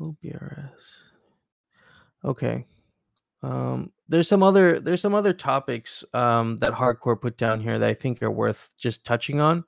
[0.00, 0.70] OBRS.
[2.24, 2.66] Okay.
[3.42, 7.88] Um, there's some other there's some other topics um, that hardcore put down here that
[7.88, 9.64] I think are worth just touching on.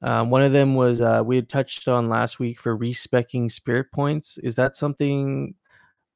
[0.00, 3.90] Um, one of them was uh, we had touched on last week for respecking spirit
[3.92, 4.38] points.
[4.38, 5.54] Is that something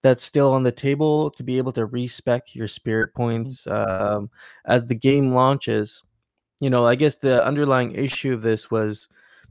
[0.03, 4.31] that's still on the table to be able to respec your spirit points um,
[4.67, 6.05] as the game launches?
[6.63, 9.09] You know, I guess the underlying issue of this was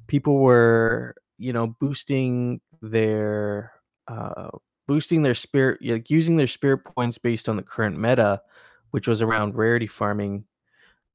[0.07, 3.73] people were, you know, boosting their
[4.07, 4.47] uh,
[4.87, 8.41] boosting their spirit, like using their spirit points based on the current meta,
[8.91, 10.45] which was around rarity farming.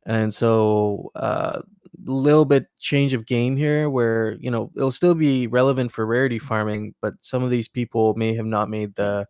[0.04, 1.62] And so, a uh,
[2.04, 6.38] little bit change of game here, where you know it'll still be relevant for rarity
[6.38, 9.26] farming, but some of these people may have not made the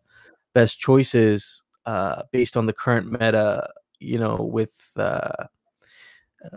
[0.53, 3.69] best choices uh, based on the current meta.
[4.01, 5.45] You know, with uh,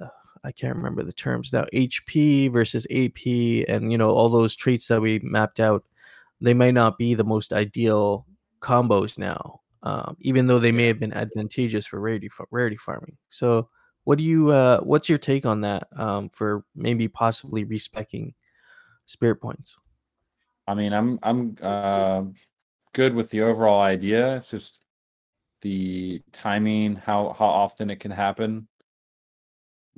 [0.00, 0.08] uh,
[0.44, 4.88] I can't remember the terms now, HP versus AP, and you know all those traits
[4.88, 5.84] that we mapped out.
[6.40, 8.26] They might not be the most ideal
[8.60, 13.16] combos now, um, even though they may have been advantageous for rarity rarity farming.
[13.28, 13.68] So,
[14.04, 14.50] what do you?
[14.50, 15.88] Uh, what's your take on that?
[15.96, 18.34] Um, for maybe possibly respecking
[19.04, 19.78] spirit points.
[20.66, 22.22] I mean, I'm I'm uh,
[22.92, 24.36] good with the overall idea.
[24.36, 24.80] It's just
[25.62, 28.68] the timing, how how often it can happen.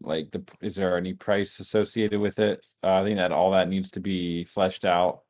[0.04, 2.64] Like, the is there any price associated with it?
[2.82, 5.22] Uh, I think that all that needs to be fleshed out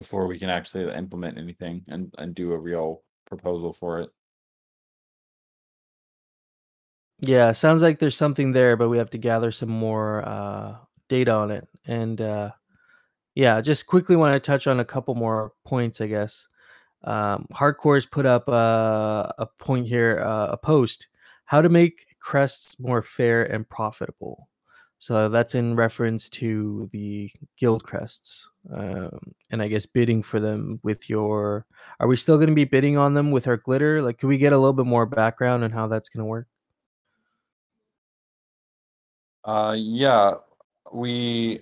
[0.00, 4.10] before we can actually implement anything and and do a real proposal for it.
[7.20, 10.76] Yeah, sounds like there's something there, but we have to gather some more uh,
[11.08, 11.66] data on it.
[11.86, 12.50] And uh,
[13.34, 16.46] yeah, just quickly want to touch on a couple more points, I guess.
[17.04, 21.08] Um, Hardcore's put up uh, a point here, uh, a post,
[21.44, 24.48] how to make crests more fair and profitable.
[24.98, 30.80] So that's in reference to the guild crests, um, and I guess bidding for them
[30.82, 31.66] with your.
[32.00, 34.00] Are we still going to be bidding on them with our glitter?
[34.00, 36.46] Like, could we get a little bit more background on how that's going to work?
[39.44, 40.36] Uh, yeah,
[40.90, 41.60] we,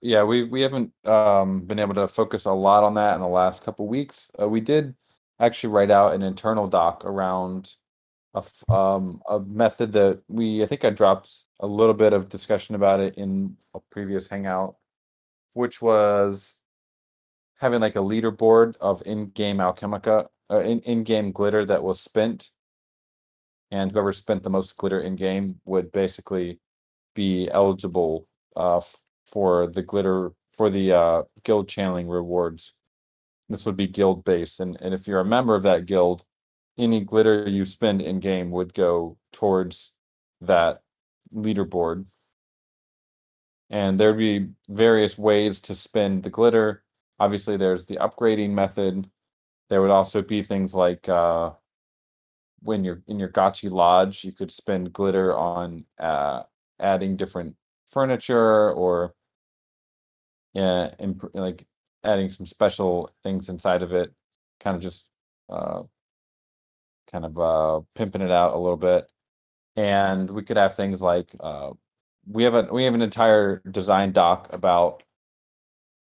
[0.00, 3.28] yeah, we we haven't um been able to focus a lot on that in the
[3.28, 4.32] last couple weeks.
[4.40, 4.96] Uh, we did
[5.38, 7.76] actually write out an internal doc around
[8.68, 11.30] a um a method that we I think I dropped
[11.60, 14.76] a little bit of discussion about it in a previous hangout,
[15.54, 16.56] which was
[17.56, 22.50] having like a leaderboard of in-game alchemica, uh, in in-game glitter that was spent
[23.70, 26.60] and whoever spent the most glitter in game would basically
[27.14, 28.26] be eligible
[28.56, 32.74] uh, f- for the glitter for the uh, guild channeling rewards.
[33.48, 36.24] This would be guild based, and and if you're a member of that guild,
[36.78, 39.92] any glitter you spend in game would go towards
[40.40, 40.82] that
[41.34, 42.06] leaderboard.
[43.70, 46.84] And there'd be various ways to spend the glitter.
[47.20, 49.10] Obviously, there's the upgrading method.
[49.68, 51.50] There would also be things like uh,
[52.60, 56.44] when you're in your Gotchi Lodge, you could spend glitter on uh,
[56.80, 57.56] adding different
[57.86, 59.14] furniture or
[60.54, 61.66] yeah, imp- like
[62.04, 64.12] adding some special things inside of it,
[64.60, 65.10] kind of just
[65.50, 65.82] uh,
[67.10, 69.10] kind of uh, pimping it out a little bit.
[69.76, 71.70] And we could have things like uh,
[72.26, 75.02] we have a we have an entire design doc about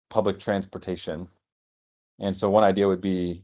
[0.09, 1.27] public transportation,
[2.19, 3.43] and so one idea would be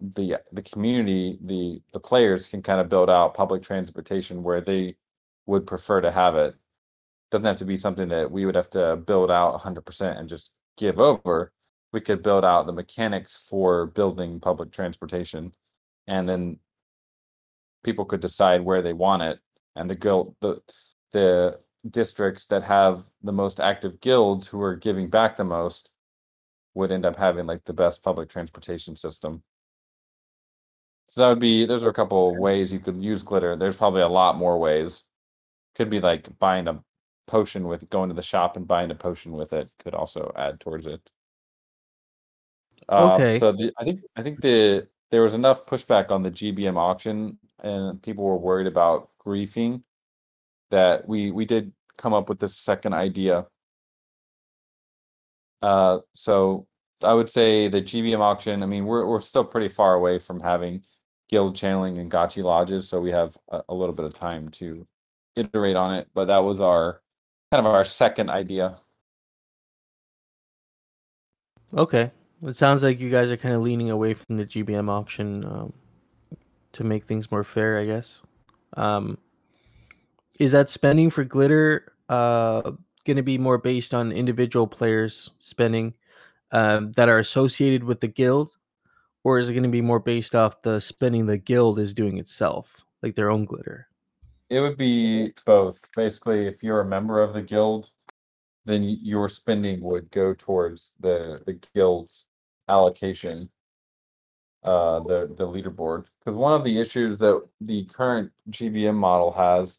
[0.00, 4.96] the the community the the players can kind of build out public transportation where they
[5.46, 6.54] would prefer to have it.
[7.30, 10.52] Doesn't have to be something that we would have to build out 100% and just
[10.76, 11.52] give over.
[11.92, 15.52] We could build out the mechanics for building public transportation
[16.06, 16.58] and then
[17.84, 19.38] people could decide where they want it
[19.76, 20.60] and the guild the
[21.12, 21.58] the
[21.90, 25.92] districts that have the most active guilds who are giving back the most
[26.74, 29.42] would end up having like the best public transportation system
[31.08, 33.56] so that would be those are a couple of ways you could use glitter.
[33.56, 35.04] There's probably a lot more ways.
[35.74, 36.82] Could be like buying a
[37.26, 40.60] potion with going to the shop and buying a potion with it could also add
[40.60, 41.00] towards it.
[42.88, 43.38] Uh, Okay.
[43.38, 47.38] So the, I think I think the there was enough pushback on the GBM auction
[47.62, 49.82] and people were worried about griefing
[50.70, 53.46] that we we did come up with this second idea.
[55.62, 56.66] Uh, so
[57.02, 58.62] I would say the GBM auction.
[58.62, 60.82] I mean, we're we're still pretty far away from having
[61.28, 64.86] guild channeling and gotchi lodges, so we have a, a little bit of time to
[65.36, 66.08] iterate on it.
[66.14, 67.02] But that was our
[67.52, 68.78] kind of our second idea.
[71.74, 72.10] Okay.
[72.42, 75.72] It sounds like you guys are kind of leaning away from the GBM auction um,
[76.72, 78.22] to make things more fair, I guess.
[78.76, 79.18] Um,
[80.38, 82.72] is that spending for glitter uh,
[83.04, 85.94] going to be more based on individual players spending
[86.52, 88.56] um, that are associated with the guild?
[89.24, 92.18] Or is it going to be more based off the spending the guild is doing
[92.18, 93.88] itself, like their own glitter?
[94.50, 95.80] It would be both.
[95.96, 97.90] Basically, if you're a member of the guild,
[98.66, 102.26] then your spending would go towards the the guild's
[102.68, 103.48] allocation,
[104.64, 106.06] uh, the the leaderboard.
[106.18, 109.78] Because one of the issues that the current GBM model has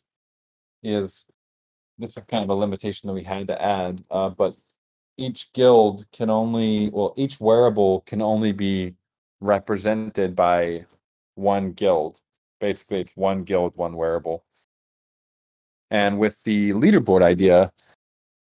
[0.83, 1.27] is
[1.99, 4.03] this is kind of a limitation that we had to add.
[4.09, 4.55] Uh, but
[5.17, 8.95] each guild can only well, each wearable can only be
[9.41, 10.85] represented by
[11.35, 12.21] one guild.
[12.61, 14.45] Basically, it's one guild, one wearable.
[15.91, 17.71] And with the leaderboard idea,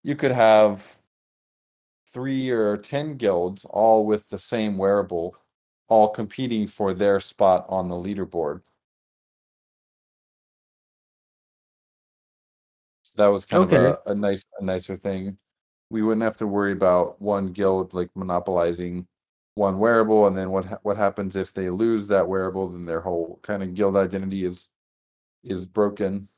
[0.03, 0.99] you could have
[2.07, 5.37] three or 10 guilds all with the same wearable
[5.89, 8.63] all competing for their spot on the leaderboard.
[13.03, 13.77] So that was kind Okay.
[13.77, 15.39] of a, a nice a nicer thing.
[15.91, 19.07] We wouldn't have to worry about one guild like monopolizing
[19.55, 23.01] one wearable and then what ha- what happens if they lose that wearable then their
[23.01, 24.69] whole kind of guild identity is
[25.45, 26.29] is broken.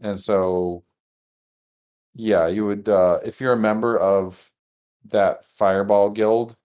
[0.00, 0.84] And so
[2.14, 4.50] yeah, you would uh if you're a member of
[5.06, 6.56] that fireball guild,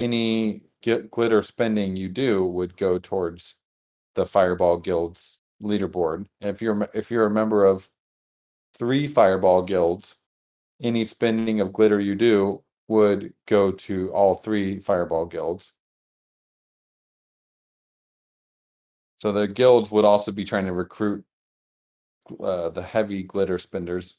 [0.00, 3.56] any gl- glitter spending you do would go towards
[4.14, 6.26] the fireball guild's leaderboard.
[6.40, 7.88] And if you're if you're a member of
[8.78, 10.16] three fireball guilds,
[10.82, 15.74] any spending of glitter you do would go to all three fireball guilds.
[19.18, 21.24] So the guilds would also be trying to recruit
[22.42, 24.18] uh, the heavy glitter spenders.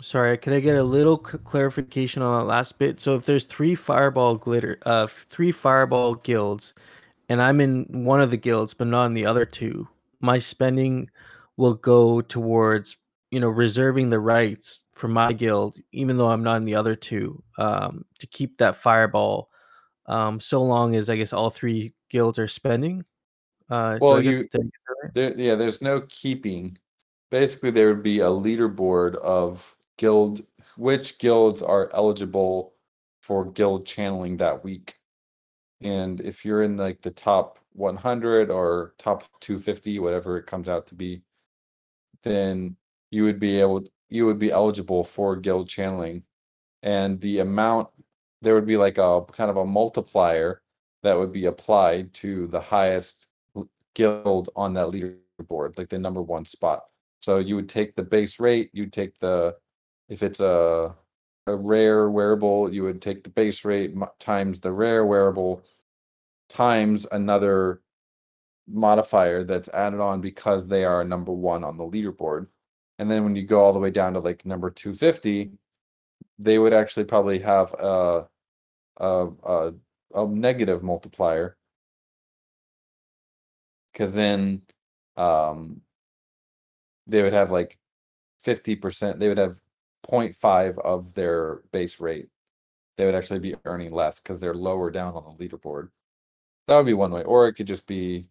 [0.00, 3.00] Sorry, could I get a little clarification on that last bit?
[3.00, 6.74] So if there's three fireball glitter, uh, three fireball guilds,
[7.30, 9.88] and I'm in one of the guilds but not in the other two,
[10.20, 11.08] my spending
[11.56, 12.96] will go towards
[13.30, 16.94] you know reserving the rights for my guild, even though I'm not in the other
[16.94, 19.50] two, um, to keep that fireball,
[20.06, 23.02] um, so long as I guess all three guilds are spending.
[23.70, 25.14] Uh, Well, you- did I get that right?
[25.14, 26.76] There, yeah, there's no keeping.
[27.30, 30.44] Basically, there would be a leaderboard of guild,
[30.76, 32.74] which guilds are eligible
[33.22, 34.96] for guild channeling that week.
[35.82, 40.86] And if you're in like the top 100 or top 250, whatever it comes out
[40.88, 41.22] to be,
[42.22, 42.76] then
[43.10, 46.22] you would be able, you would be eligible for guild channeling.
[46.82, 47.88] And the amount,
[48.42, 50.62] there would be like a kind of a multiplier
[51.02, 53.28] that would be applied to the highest
[53.94, 56.84] guild on that leaderboard, like the number one spot.
[57.20, 59.56] So you would take the base rate, you'd take the,
[60.08, 60.94] if it's a
[61.48, 65.62] a rare wearable, you would take the base rate times the rare wearable
[66.48, 67.82] times another
[68.68, 72.48] modifier that's added on because they are number one on the leaderboard.
[72.98, 75.52] And then when you go all the way down to like number 250,
[76.38, 78.26] they would actually probably have a
[78.98, 79.72] a, a,
[80.14, 81.56] a negative multiplier
[83.92, 84.62] because then
[85.16, 85.82] um
[87.06, 87.78] they would have like
[88.44, 89.60] 50% they would have
[90.10, 92.28] 0.5 of their base rate
[92.96, 95.88] they would actually be earning less because they're lower down on the leaderboard
[96.66, 98.28] that would be one way or it could just be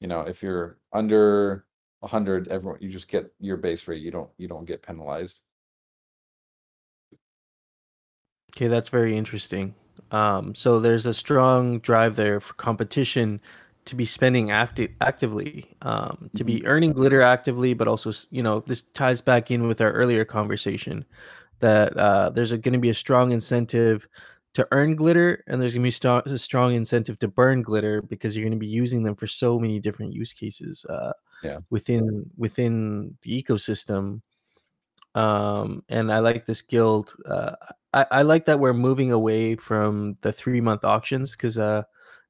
[0.00, 1.64] you know if you're under
[2.00, 5.42] 100 everyone you just get your base rate you don't you don't get penalized
[8.54, 9.74] Okay, that's very interesting.
[10.10, 13.40] Um, so there's a strong drive there for competition
[13.84, 18.60] to be spending acti- actively, um, to be earning glitter actively, but also, you know,
[18.66, 21.04] this ties back in with our earlier conversation
[21.60, 24.06] that uh, there's going to be a strong incentive
[24.54, 28.02] to earn glitter, and there's going to be st- a strong incentive to burn glitter
[28.02, 31.58] because you're going to be using them for so many different use cases uh, Yeah.
[31.70, 34.20] within within the ecosystem
[35.14, 37.52] um and i like this guild uh
[37.92, 41.82] i, I like that we're moving away from the three month auctions because uh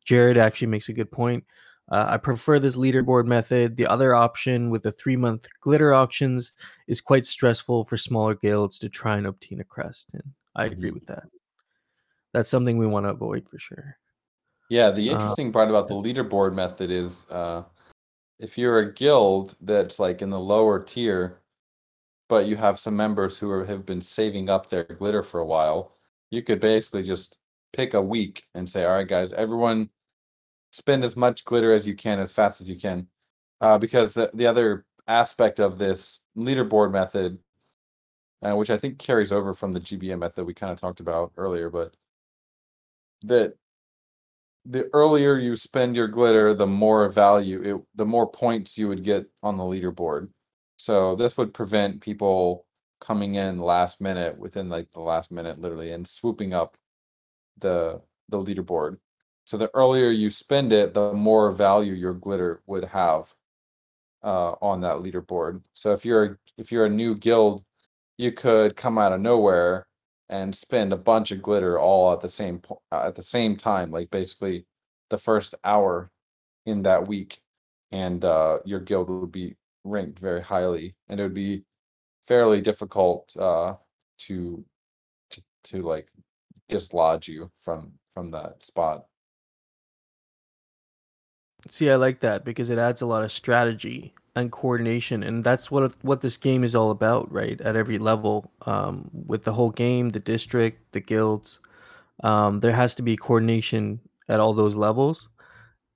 [0.05, 1.45] jared actually makes a good point.
[1.91, 3.77] Uh, i prefer this leaderboard method.
[3.77, 6.53] The other option with the three month glitter auctions
[6.87, 10.23] is quite stressful for smaller guilds to try and obtain a crest and
[10.55, 10.95] i agree Mhm.
[10.95, 11.25] with that.
[12.33, 13.97] That's something we want to avoid for sure.
[14.71, 17.65] Yeah, the Uh, interesting part about the leaderboard method is uh,
[18.39, 21.41] if you're a guild that's like in the lower tier,
[22.29, 25.47] but you have some members who are, have been saving up their glitter for a
[25.47, 25.93] while,
[26.31, 27.37] you could basically just
[27.73, 29.91] pick a week and say, all right, guys, everyone
[30.73, 33.07] spend as much glitter as you can as fast as you can.
[33.61, 37.39] Uh, because the, the other aspect of this leaderboard method,
[38.43, 41.33] uh, which I think carries over from the GBM method we kind of talked about
[41.37, 41.95] earlier, but
[43.23, 43.55] that
[44.65, 49.05] the earlier you spend your glitter, the more value it, the more points you would
[49.05, 50.29] get on the leaderboard.
[50.77, 52.67] So this would prevent people
[53.01, 56.77] coming in last minute within like the last minute literally and swooping up
[57.59, 58.99] the the leaderboard.
[59.45, 63.35] So the earlier you spend it, the more value your glitter would have
[64.23, 65.63] uh, on that leaderboard.
[65.75, 67.65] So if you're if you're a new guild,
[68.19, 69.87] you could come out of nowhere
[70.29, 73.57] and spend a bunch of glitter all at the same po- uh, at the same
[73.57, 74.67] time, like basically
[75.11, 76.11] the first hour
[76.67, 77.41] in that week,
[77.93, 81.65] and uh, your guild would be ranked very highly, and it would be
[82.27, 83.75] fairly difficult uh,
[84.19, 84.65] to
[85.31, 86.09] to to like
[86.69, 89.07] dislodge you from from that spot.
[91.69, 95.71] See, I like that because it adds a lot of strategy and coordination, and that's
[95.71, 97.61] what what this game is all about, right?
[97.61, 101.61] At every level, um, with the whole game, the district, the guilds,
[102.25, 105.29] um, there has to be coordination at all those levels,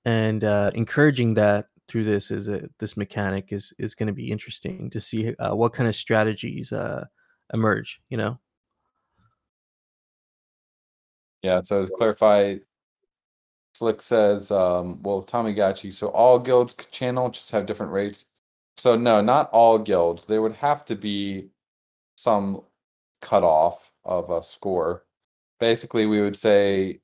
[0.04, 4.30] and uh, encouraging that through this is a, this mechanic is is going to be
[4.30, 7.04] interesting to see uh, what kind of strategies uh,
[7.52, 8.00] emerge.
[8.08, 8.38] You know.
[11.42, 12.56] Yeah, so to clarify,
[13.74, 18.24] Slick says, um, well, Tomigachi, so all guilds channel just have different rates.
[18.78, 20.24] So no, not all guilds.
[20.24, 21.48] There would have to be
[22.16, 22.62] some
[23.20, 25.04] cutoff of a score.
[25.60, 27.00] Basically, we would say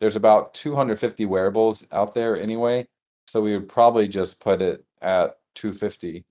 [0.00, 2.86] there's about 250 wearables out there anyway.
[3.26, 6.24] So we would probably just put it at 250.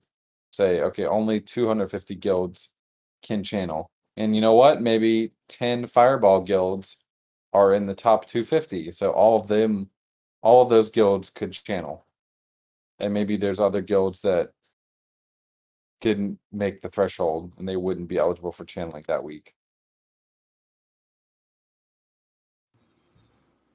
[0.52, 2.70] Say, okay, only 250 guilds
[3.22, 3.90] can channel.
[4.16, 4.80] And you know what?
[4.80, 6.96] Maybe 10 fireball guilds
[7.52, 8.92] are in the top 250.
[8.92, 9.90] So all of them,
[10.42, 12.06] all of those guilds could channel.
[12.98, 14.50] And maybe there's other guilds that
[16.00, 19.54] didn't make the threshold and they wouldn't be eligible for channeling that week.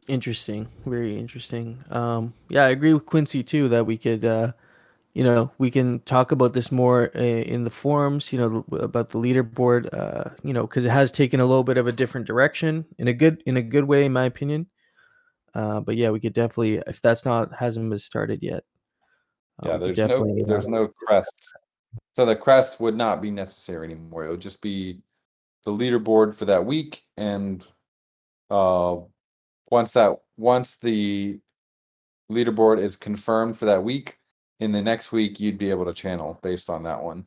[0.07, 1.83] Interesting, very interesting.
[1.89, 4.51] Um, yeah, I agree with Quincy too that we could, uh,
[5.13, 8.31] you know, we can talk about this more uh, in the forums.
[8.31, 9.93] You know, about the leaderboard.
[9.93, 13.07] Uh, you know, because it has taken a little bit of a different direction in
[13.07, 14.67] a good in a good way, in my opinion.
[15.53, 18.63] Uh, but yeah, we could definitely, if that's not hasn't been started yet.
[19.63, 21.53] uh, yeah, there's no there's no crests,
[22.13, 24.25] so the crest would not be necessary anymore.
[24.25, 25.01] It would just be
[25.65, 27.65] the leaderboard for that week, and
[28.49, 28.95] uh,
[29.69, 31.37] once that once the
[32.31, 34.17] leaderboard is confirmed for that week,
[34.61, 37.25] in the next week you'd be able to channel based on that one.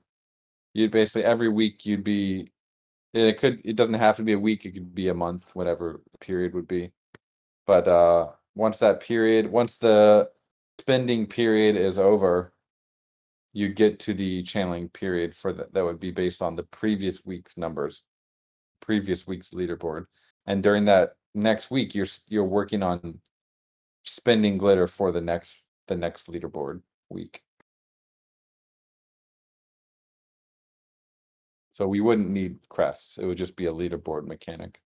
[0.73, 2.53] You'd basically every week you'd be
[3.13, 6.01] it could it doesn't have to be a week, it could be a month, whatever
[6.21, 6.93] period would be.
[7.67, 10.31] But uh once that period, once the
[10.79, 12.53] spending period is over,
[13.53, 17.25] you get to the channeling period for that that would be based on the previous
[17.25, 18.05] week's numbers,
[18.81, 20.07] previous week's leaderboard.
[20.47, 23.21] And during that next week you're you're working on
[24.05, 25.59] spending glitter for the next
[25.89, 26.81] the next leaderboard
[27.15, 27.43] week.
[31.73, 33.19] So we wouldn't need crests.
[33.19, 34.81] It would just be a leaderboard mechanic.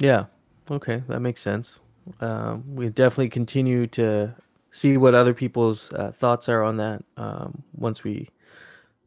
[0.00, 0.26] Yeah.
[0.70, 1.80] Okay, that makes sense.
[2.20, 4.34] Um, we definitely continue to
[4.72, 8.28] see what other people's uh, thoughts are on that um, once we,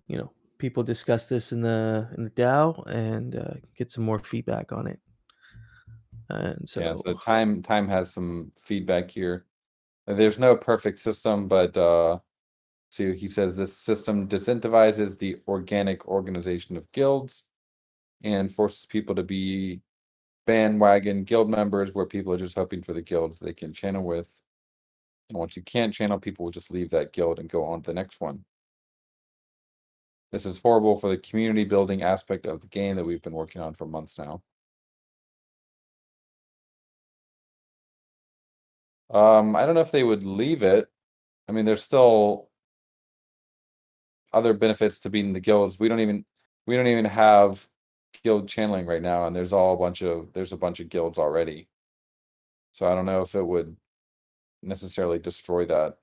[0.07, 4.19] you know, people discuss this in the in the DAO and uh, get some more
[4.19, 4.99] feedback on it.
[6.29, 9.45] And so, yeah, so time time has some feedback here.
[10.07, 12.19] There's no perfect system, but uh,
[12.91, 17.43] see, he says this system disincentivizes the organic organization of guilds
[18.23, 19.81] and forces people to be
[20.45, 24.29] bandwagon guild members where people are just hoping for the guilds they can channel with.
[25.29, 27.87] And once you can't channel, people will just leave that guild and go on to
[27.87, 28.45] the next one.
[30.31, 33.61] This is horrible for the community building aspect of the game that we've been working
[33.61, 34.43] on for months now.
[39.09, 40.87] Um, I don't know if they would leave it.
[41.47, 42.49] I mean, there's still
[44.33, 45.79] other benefits to being the guilds.
[45.79, 46.25] We don't even
[46.67, 47.67] we don't even have
[48.23, 51.17] guild channeling right now, and there's all a bunch of there's a bunch of guilds
[51.17, 51.67] already.
[52.73, 53.75] So I don't know if it would
[54.63, 55.97] necessarily destroy that.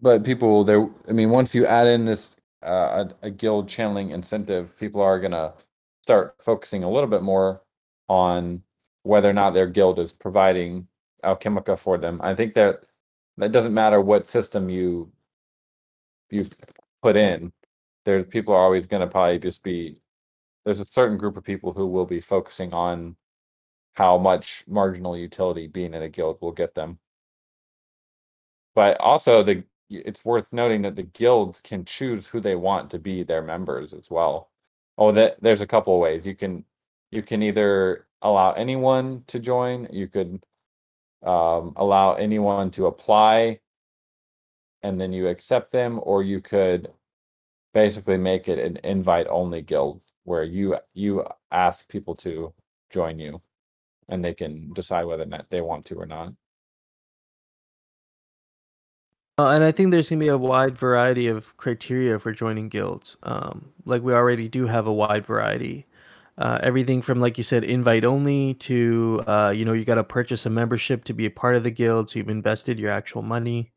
[0.00, 0.88] But people, there.
[1.08, 5.18] I mean, once you add in this uh, a, a guild channeling incentive, people are
[5.20, 5.54] gonna
[6.02, 7.62] start focusing a little bit more
[8.08, 8.62] on
[9.02, 10.86] whether or not their guild is providing
[11.24, 12.20] Alchemica for them.
[12.22, 12.80] I think that
[13.38, 15.10] that doesn't matter what system you
[16.30, 16.46] you
[17.02, 17.52] put in.
[18.04, 19.98] There's people are always going to probably just be
[20.64, 23.16] there's a certain group of people who will be focusing on
[23.94, 26.98] how much marginal utility being in a guild will get them.
[28.74, 32.98] But also the it's worth noting that the guilds can choose who they want to
[32.98, 34.50] be their members as well.
[34.98, 36.64] Oh, that there's a couple of ways you can
[37.10, 39.88] you can either allow anyone to join.
[39.90, 40.42] You could
[41.24, 43.60] um, allow anyone to apply,
[44.82, 46.92] and then you accept them, or you could
[47.74, 52.52] basically make it an invite only guild where you you ask people to
[52.90, 53.40] join you,
[54.08, 56.32] and they can decide whether or not they want to or not.
[59.38, 63.16] Uh, and I think there's gonna be a wide variety of criteria for joining guilds.
[63.22, 65.86] Um, like we already do have a wide variety.
[66.38, 70.04] Uh, everything from like you said, invite only to uh, you know you got to
[70.04, 73.22] purchase a membership to be a part of the guild, so you've invested your actual
[73.22, 73.72] money.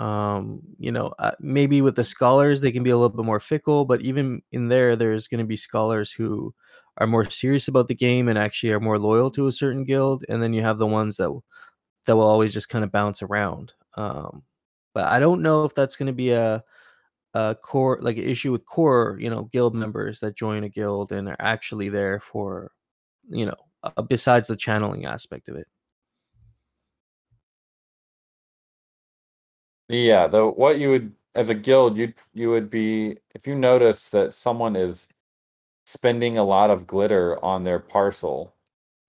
[0.00, 3.40] Um, you know, uh, maybe with the scholars they can be a little bit more
[3.40, 6.54] fickle, but even in there, there's going to be scholars who
[6.98, 10.24] are more serious about the game and actually are more loyal to a certain guild,
[10.30, 11.30] and then you have the ones that
[12.06, 13.74] that will always just kind of bounce around.
[13.96, 14.42] Um,
[14.94, 16.64] but I don't know if that's going to be a
[17.34, 21.12] a core like an issue with core you know guild members that join a guild
[21.12, 22.72] and are actually there for
[23.30, 25.66] you know uh, besides the channeling aspect of it
[29.88, 34.10] Yeah, the what you would as a guild, you'd you would be if you notice
[34.10, 35.08] that someone is
[35.86, 38.54] spending a lot of glitter on their parcel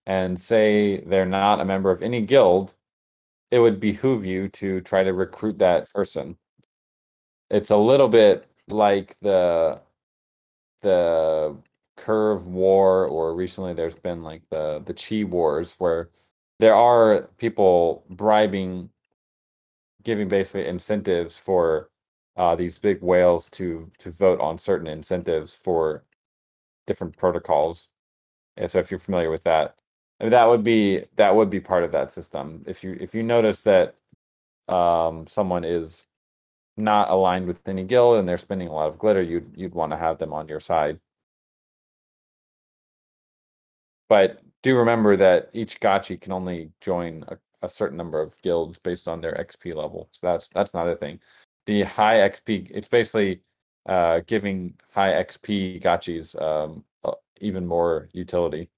[0.07, 2.75] and say they're not a member of any guild,
[3.51, 6.37] it would behoove you to try to recruit that person.
[7.49, 9.81] It's a little bit like the
[10.81, 11.55] the
[11.95, 16.09] curve war or recently there's been like the the chi wars where
[16.59, 18.89] there are people bribing
[20.03, 21.89] giving basically incentives for
[22.37, 26.03] uh, these big whales to to vote on certain incentives for
[26.87, 27.89] different protocols.
[28.57, 29.75] And so if you're familiar with that,
[30.19, 32.63] I mean, that would be that would be part of that system.
[32.67, 33.95] If you if you notice that
[34.67, 36.07] um, someone is
[36.77, 39.91] not aligned with any guild and they're spending a lot of glitter, you'd you'd want
[39.91, 40.99] to have them on your side.
[44.09, 48.79] But do remember that each gotchi can only join a, a certain number of guilds
[48.79, 50.09] based on their XP level.
[50.11, 51.19] So that's that's another thing.
[51.65, 53.41] The high XP, it's basically
[53.87, 58.69] uh, giving high XP gotchis um, uh, even more utility.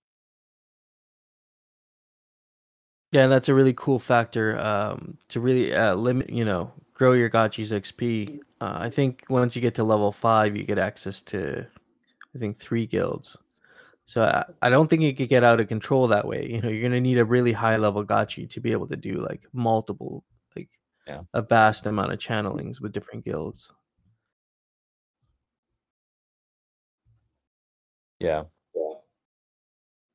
[3.15, 7.13] yeah and that's a really cool factor um, to really uh, limit you know grow
[7.13, 11.21] your gotchi's xp uh, i think once you get to level five you get access
[11.21, 11.65] to
[12.33, 13.37] i think three guilds
[14.07, 16.69] so I, I don't think it could get out of control that way you know
[16.69, 19.45] you're going to need a really high level gotchi to be able to do like
[19.53, 20.23] multiple
[20.55, 20.69] like
[21.07, 21.21] Yeah.
[21.33, 23.71] a vast amount of channelings with different guilds
[28.19, 28.43] Yeah.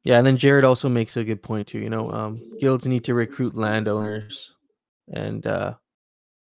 [0.02, 1.78] Yeah, and then Jared also makes a good point too.
[1.78, 4.54] You know, um, guilds need to recruit landowners
[5.12, 5.74] and uh,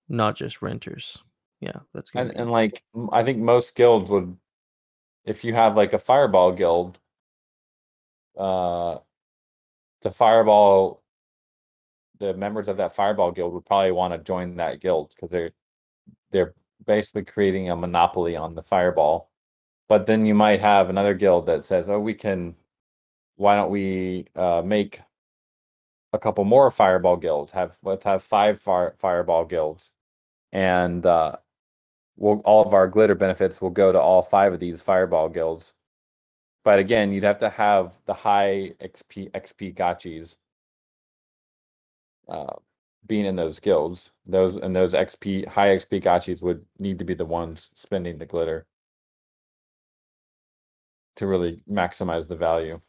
[0.08, 1.22] not just renters.
[1.60, 2.82] Yeah, that's gonna and and like
[3.12, 4.36] I think most guilds would,
[5.24, 6.98] if you have like a fireball guild,
[8.38, 8.98] uh,
[10.02, 11.02] the fireball,
[12.18, 15.52] the members of that fireball guild would probably want to join that guild because they're
[16.30, 16.54] they're
[16.86, 19.30] basically creating a monopoly on the fireball.
[19.88, 22.54] But then you might have another guild that says, "Oh, we can.
[23.36, 25.00] Why don't we uh, make
[26.14, 27.52] a couple more fireball guilds?
[27.52, 29.92] Have let's have five fire, fireball guilds,
[30.52, 31.36] and uh,
[32.16, 35.74] we'll all of our glitter benefits will go to all five of these fireball guilds.
[36.64, 40.38] But again, you'd have to have the high XP XP gotchis
[42.28, 42.54] uh,
[43.06, 44.12] being in those guilds.
[44.26, 48.26] Those and those XP high XP gotchis would need to be the ones spending the
[48.26, 48.66] glitter
[51.16, 52.80] to really maximize the value.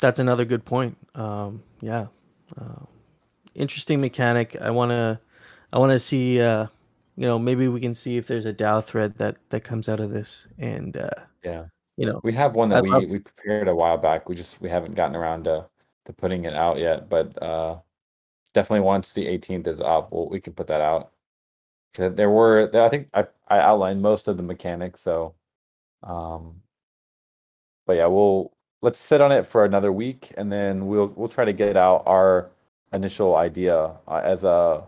[0.00, 0.96] That's another good point.
[1.14, 2.06] Um, yeah,
[2.60, 2.84] uh,
[3.54, 4.56] interesting mechanic.
[4.60, 5.20] I wanna,
[5.72, 6.40] I wanna see.
[6.40, 6.66] Uh,
[7.16, 10.00] you know, maybe we can see if there's a DAO thread that that comes out
[10.00, 11.10] of this, and uh,
[11.44, 11.66] Yeah.
[11.96, 14.28] you know, We have one I that we love- we prepared a while back.
[14.28, 15.68] We just we haven't gotten around to
[16.06, 17.78] to putting it out yet, but uh
[18.54, 21.12] definitely once the 18th is up, we'll, we can put that out.
[21.94, 25.34] There were I think I I outlined most of the mechanics, so
[26.02, 26.62] um
[27.86, 28.52] but yeah, we'll
[28.82, 32.02] let's sit on it for another week and then we'll we'll try to get out
[32.06, 32.50] our
[32.92, 34.82] initial idea uh, as a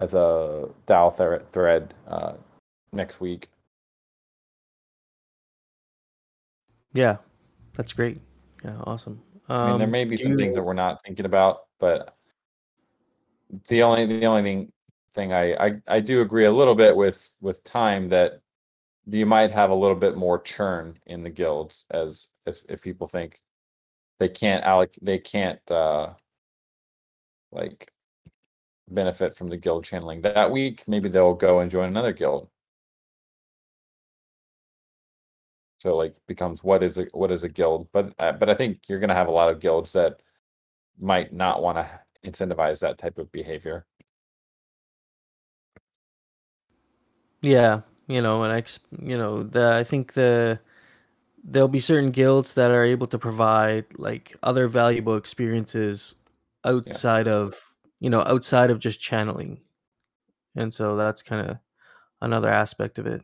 [0.00, 2.32] as a DAO thre- thread uh
[2.92, 3.48] next week.
[6.92, 7.18] yeah,
[7.74, 8.20] that's great.
[8.64, 9.22] Yeah, awesome.
[9.48, 12.16] Um, I mean, there may be some you- things that we're not thinking about, but
[13.68, 14.72] the only the only thing
[15.14, 18.40] thing I, I I do agree a little bit with with time that
[19.06, 23.06] you might have a little bit more churn in the guilds as as if people
[23.06, 23.40] think
[24.18, 26.12] they can't alloc they can't uh
[27.52, 27.92] like
[28.88, 32.48] benefit from the guild channeling that week maybe they'll go and join another guild.
[35.78, 37.88] So like becomes what is a what is a guild?
[37.92, 40.20] But uh, but i think you're going to have a lot of guilds that
[41.00, 43.86] might not want to incentivize that type of behavior.
[47.42, 48.64] Yeah, you know, and I,
[49.04, 50.60] you know, the I think the
[51.44, 56.16] there'll be certain guilds that are able to provide like other valuable experiences
[56.64, 59.60] outside of, you know, outside of just channeling.
[60.56, 61.58] And so that's kind of
[62.22, 63.22] another aspect of it.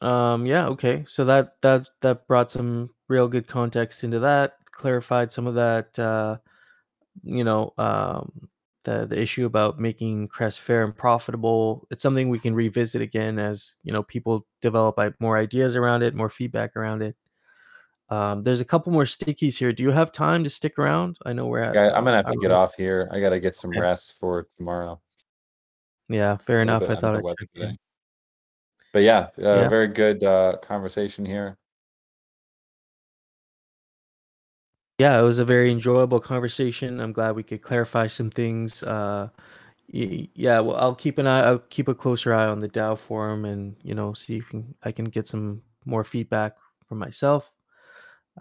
[0.00, 1.04] Um yeah, okay.
[1.06, 5.98] So that that that brought some real good context into that, clarified some of that
[5.98, 6.38] uh
[7.24, 8.48] you know, um
[8.84, 11.86] the the issue about making Crest fair and profitable.
[11.90, 16.02] It's something we can revisit again as you know people develop i- more ideas around
[16.02, 17.16] it, more feedback around it.
[18.08, 19.72] Um, there's a couple more stickies here.
[19.72, 21.16] Do you have time to stick around?
[21.24, 21.70] I know we're at.
[21.76, 23.08] Okay, I'm gonna have to get off here.
[23.10, 25.00] I gotta get some rest for tomorrow.
[26.08, 26.82] Yeah, fair enough.
[26.90, 27.60] I thought I'd weather check in.
[27.62, 27.78] today.
[28.92, 29.68] But yeah, uh, Yeah.
[29.68, 31.56] very good uh, conversation here.
[35.02, 37.00] Yeah it was a very enjoyable conversation.
[37.00, 39.28] I'm glad we could clarify some things uh
[39.94, 43.44] yeah well i'll keep an eye i'll keep a closer eye on the DAO forum
[43.44, 44.46] and you know see if
[44.84, 46.56] i can get some more feedback
[46.88, 47.52] from myself.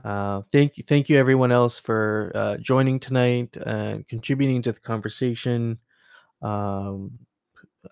[0.04, 4.80] Uh thank you thank you everyone else for uh joining tonight and contributing to the
[4.82, 5.80] conversation.
[6.44, 7.20] Um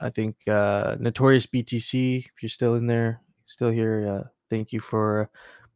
[0.02, 4.80] i think uh notorious btc if you're still in there still here uh thank you
[4.80, 5.30] for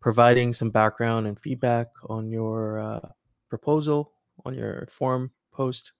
[0.04, 3.10] providing some background and feedback on your uh,
[3.50, 4.12] proposal
[4.46, 5.94] on your forum post.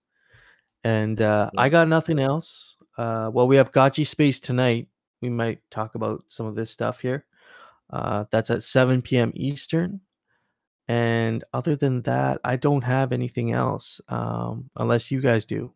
[0.84, 2.76] And uh, I got nothing else.
[2.98, 4.88] Uh, well, we have Gotchi Space tonight.
[5.22, 7.24] We might talk about some of this stuff here.
[7.88, 9.32] Uh, that's at 7 p.m.
[9.34, 10.02] Eastern.
[10.86, 15.72] And other than that, I don't have anything else um, unless you guys do.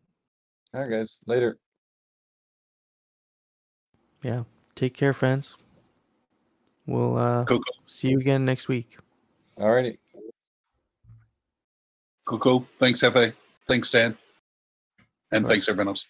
[0.75, 1.19] All right, guys.
[1.25, 1.57] Later.
[4.21, 4.43] Yeah.
[4.75, 5.57] Take care, friends.
[6.89, 8.97] We'll uh, Cool, cool, see you again next week.
[9.57, 9.97] Alrighty.
[12.25, 12.67] cool, cool.
[12.79, 13.33] Thanks, Hefe.
[13.67, 14.17] Thanks, Dan.
[15.31, 15.51] And Right.
[15.51, 16.07] thanks, everyone else.